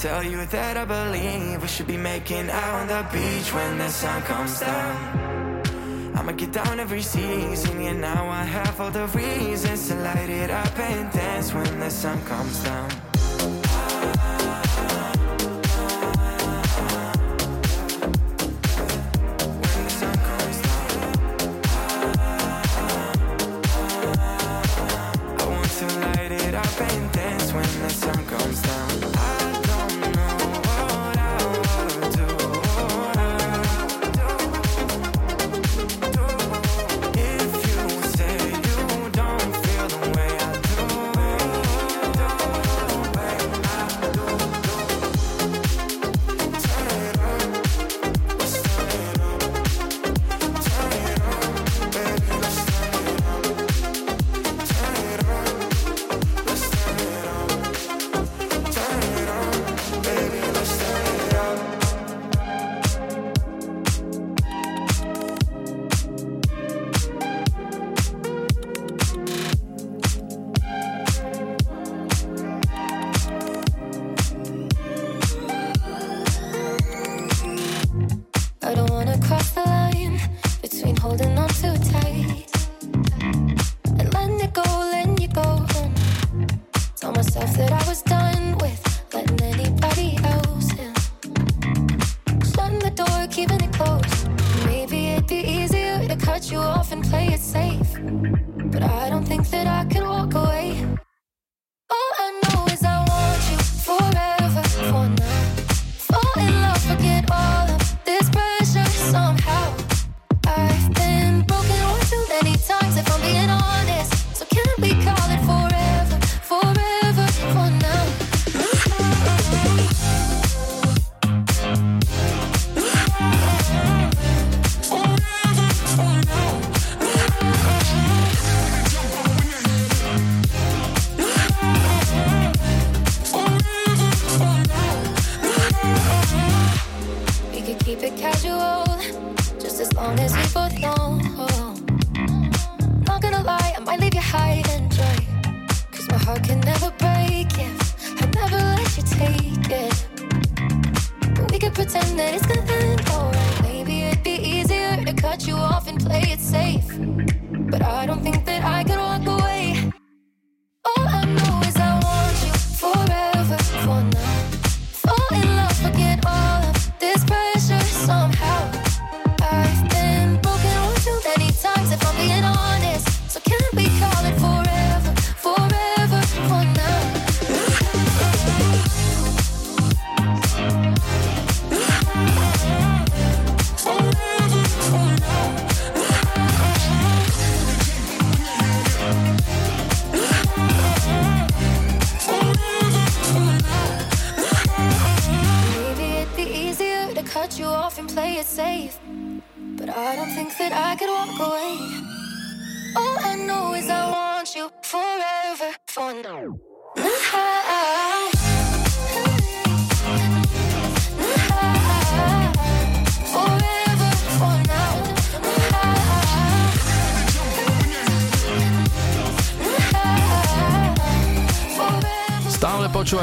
[0.03, 3.89] tell you that I believe we should be making out on the beach when the
[3.89, 6.13] sun comes down.
[6.17, 10.51] I'ma get down every season, and now I have all the reasons to light it
[10.51, 13.12] up and dance when the sun comes down.
[79.13, 79.52] across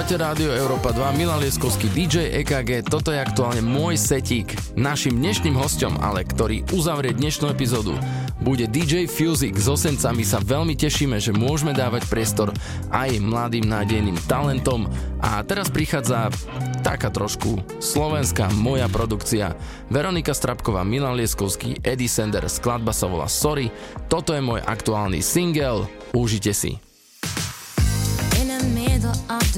[0.10, 4.58] Počúvate Rádio Európa 2, Milan Lieskovský DJ EKG, toto je aktuálne môj setík.
[4.74, 7.94] Našim dnešným hostom, ale ktorý uzavrie dnešnú epizódu,
[8.42, 9.54] bude DJ Fuzik.
[9.62, 12.50] S Osencami sa veľmi tešíme, že môžeme dávať priestor
[12.90, 14.90] aj mladým nádejným talentom.
[15.22, 16.34] A teraz prichádza
[16.82, 19.54] taká trošku slovenská moja produkcia.
[19.94, 23.70] Veronika Strapková, Milan Lieskovský, Eddie Sender, skladba sa volá Sorry.
[24.10, 25.86] Toto je môj aktuálny single,
[26.18, 26.89] užite si.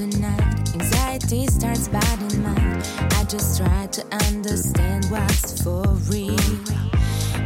[0.02, 2.82] In the middle of the night, anxiety starts biting mine.
[3.12, 6.34] I just try to understand what's for real.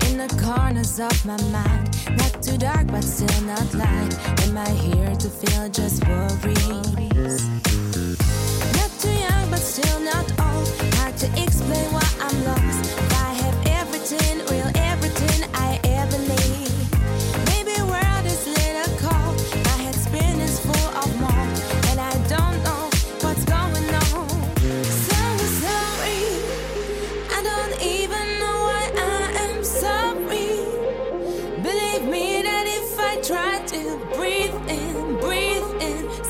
[0.08, 4.14] In the corners of my mind, not too dark but still not light.
[4.44, 7.46] Am I here to feel just worries?
[8.72, 10.68] Not too young but still not old.
[10.94, 13.15] Hard to explain why I'm lost.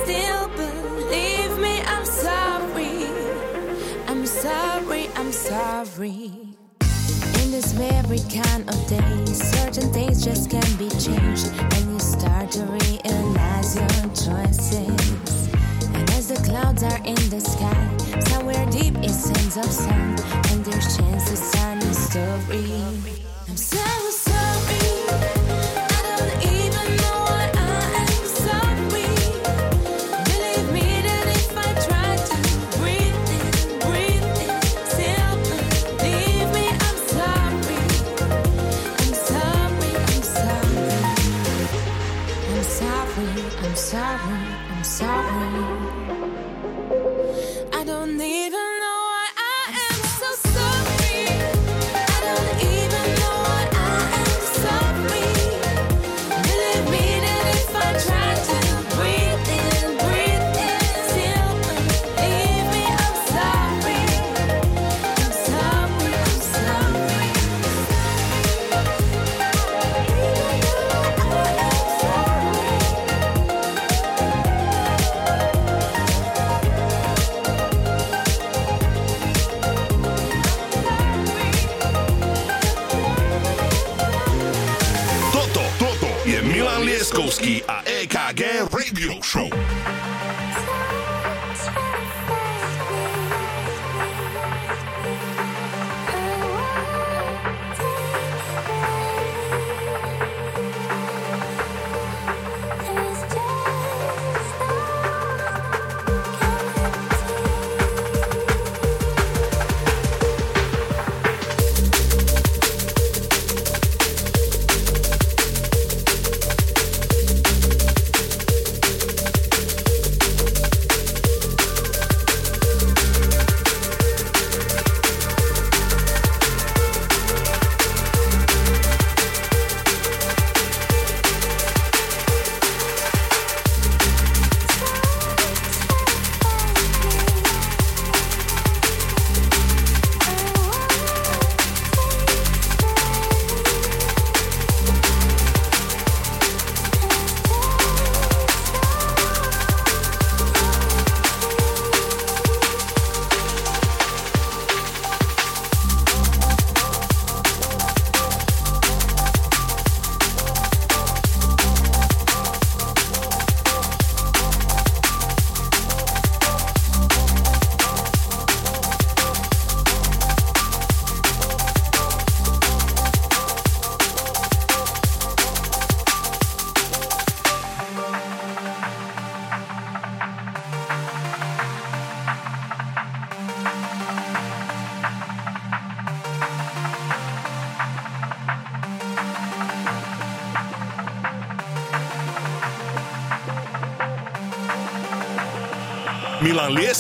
[0.06, 3.08] Still believe me, I'm sorry.
[4.06, 6.30] I'm sorry, I'm sorry.
[7.40, 11.65] In this very kind of day, certain things just can't be changed.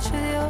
[0.00, 0.43] 去需。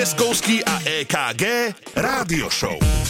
[0.00, 1.44] Milan Lieskovský a EKG
[1.92, 3.09] Rádio Show.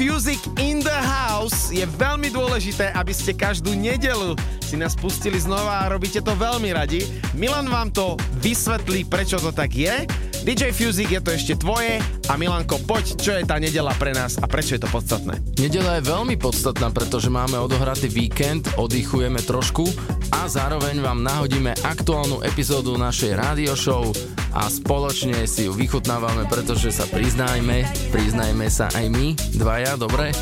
[0.00, 1.68] Fusic in the house.
[1.68, 4.32] Je veľmi dôležité, aby ste každú nedelu
[4.64, 7.04] si nás pustili znova a robíte to veľmi radi.
[7.36, 10.08] Milan vám to vysvetlí, prečo to tak je.
[10.40, 14.40] DJ Fusic je to ešte tvoje a Milanko, poď, čo je tá nedela pre nás
[14.40, 15.36] a prečo je to podstatné?
[15.60, 19.84] Nedela je veľmi podstatná, pretože máme odohratý víkend, oddychujeme trošku
[20.32, 24.08] a zároveň vám nahodíme aktuálnu epizódu našej rádio show
[24.54, 30.34] a spoločne si ju vychutnávame, pretože sa priznajme, priznajme sa aj my, dvaja, dobre?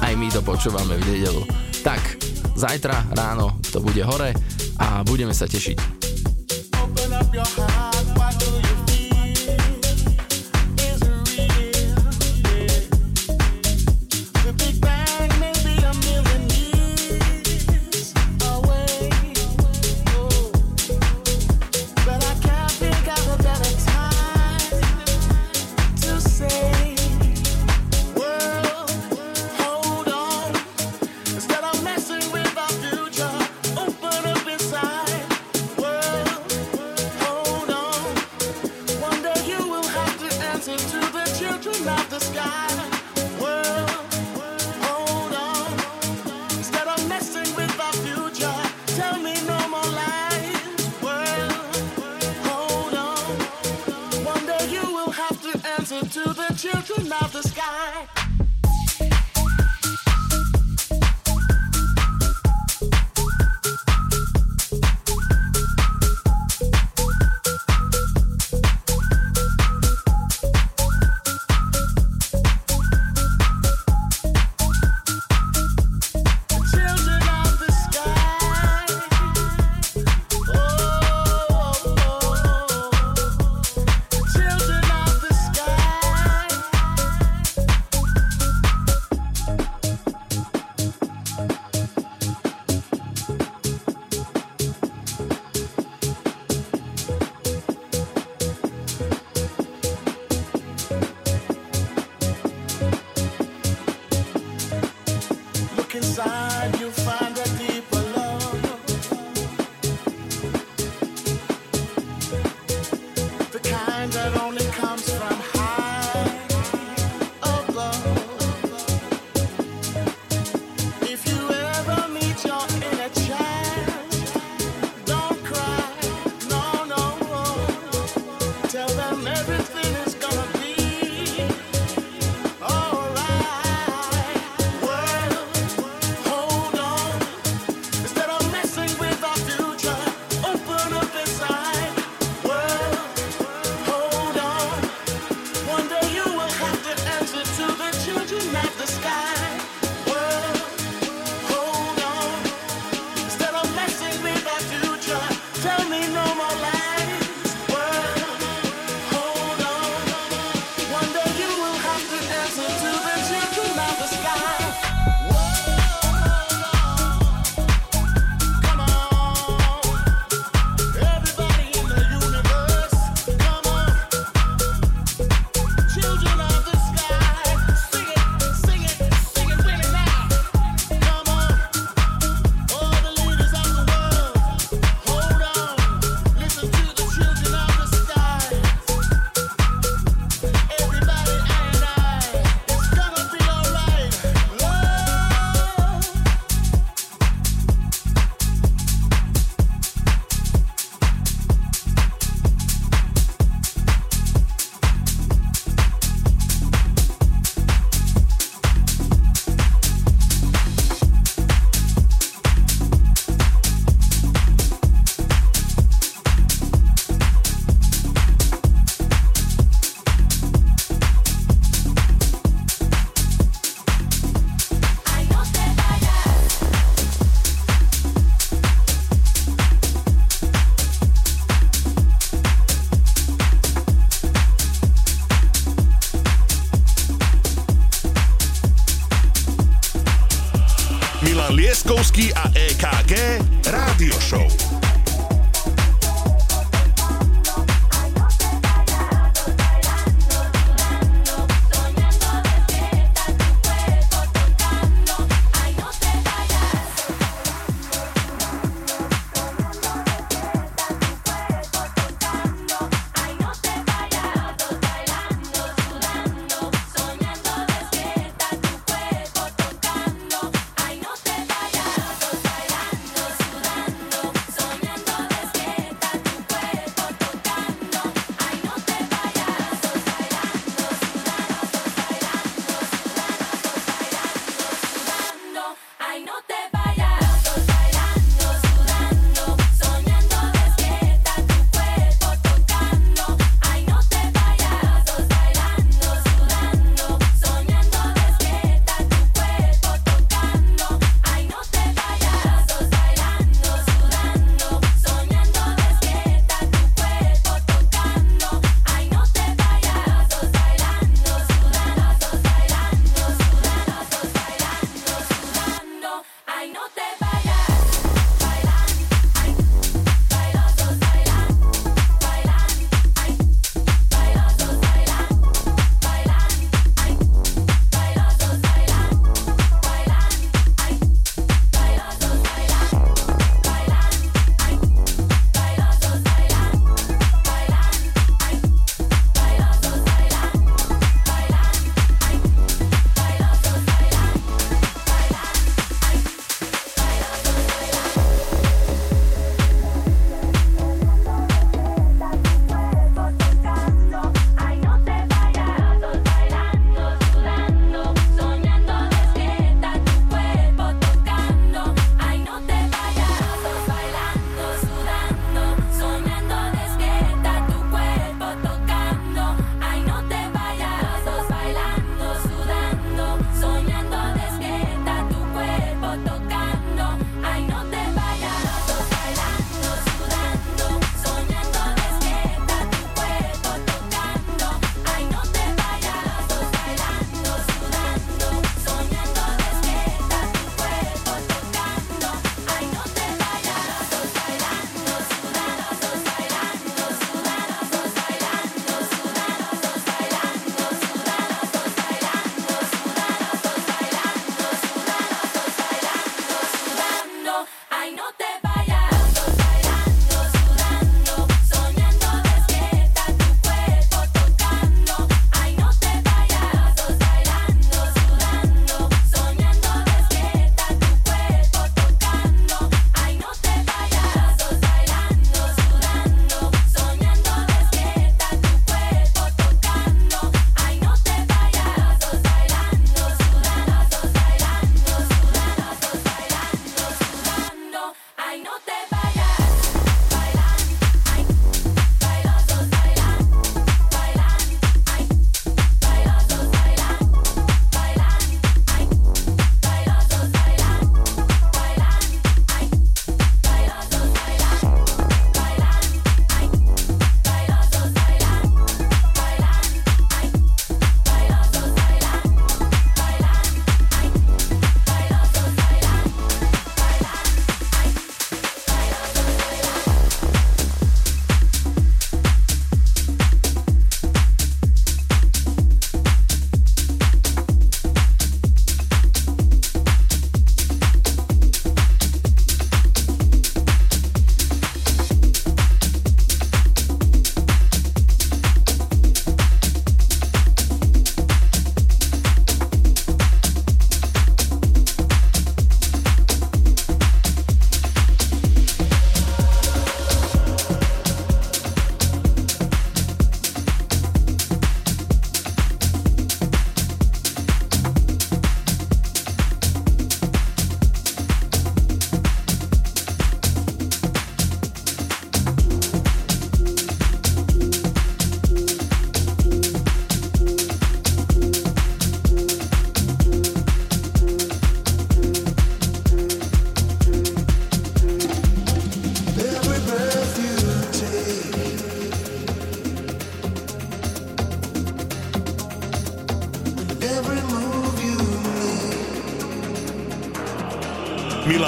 [0.00, 1.42] Aj my to počúvame v nedelu.
[1.84, 2.00] Tak,
[2.56, 4.32] zajtra ráno to bude hore
[4.80, 6.01] a budeme sa tešiť.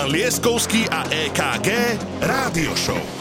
[0.05, 1.69] Lieskovský a EKG
[2.21, 3.14] Rádio Show.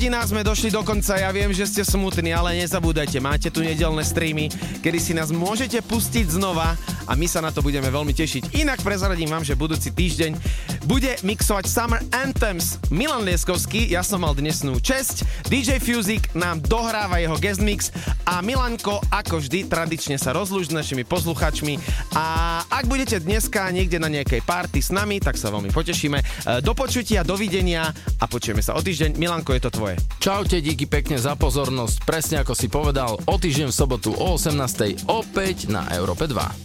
[0.00, 1.20] Hodinách sme došli do konca.
[1.20, 4.48] Ja viem, že ste smutní, ale nezabúdajte, máte tu nedelné streamy,
[4.80, 6.72] kedy si nás môžete pustiť znova
[7.04, 8.56] a my sa na to budeme veľmi tešiť.
[8.64, 10.40] Inak prezradím vám, že budúci týždeň
[10.88, 17.20] bude mixovať Summer Anthems Milan Lieskovský, ja som mal dnesnú česť, DJ Fuzik nám dohráva
[17.20, 17.92] jeho guest mix
[18.24, 21.76] a Milanko ako vždy tradične sa rozlúž s našimi posluchačmi
[22.16, 22.24] a
[22.72, 26.16] ak budete dneska niekde na nejakej party s nami, tak sa veľmi potešíme.
[26.16, 26.24] E,
[26.64, 29.16] Do počutia, dovidenia a počujeme sa o týždeň.
[29.16, 29.96] Milanko, je to tvoje.
[30.20, 32.04] Čaute, díky pekne za pozornosť.
[32.04, 36.59] Presne ako si povedal, o týždeň v sobotu o 18.00 opäť na Európe 2.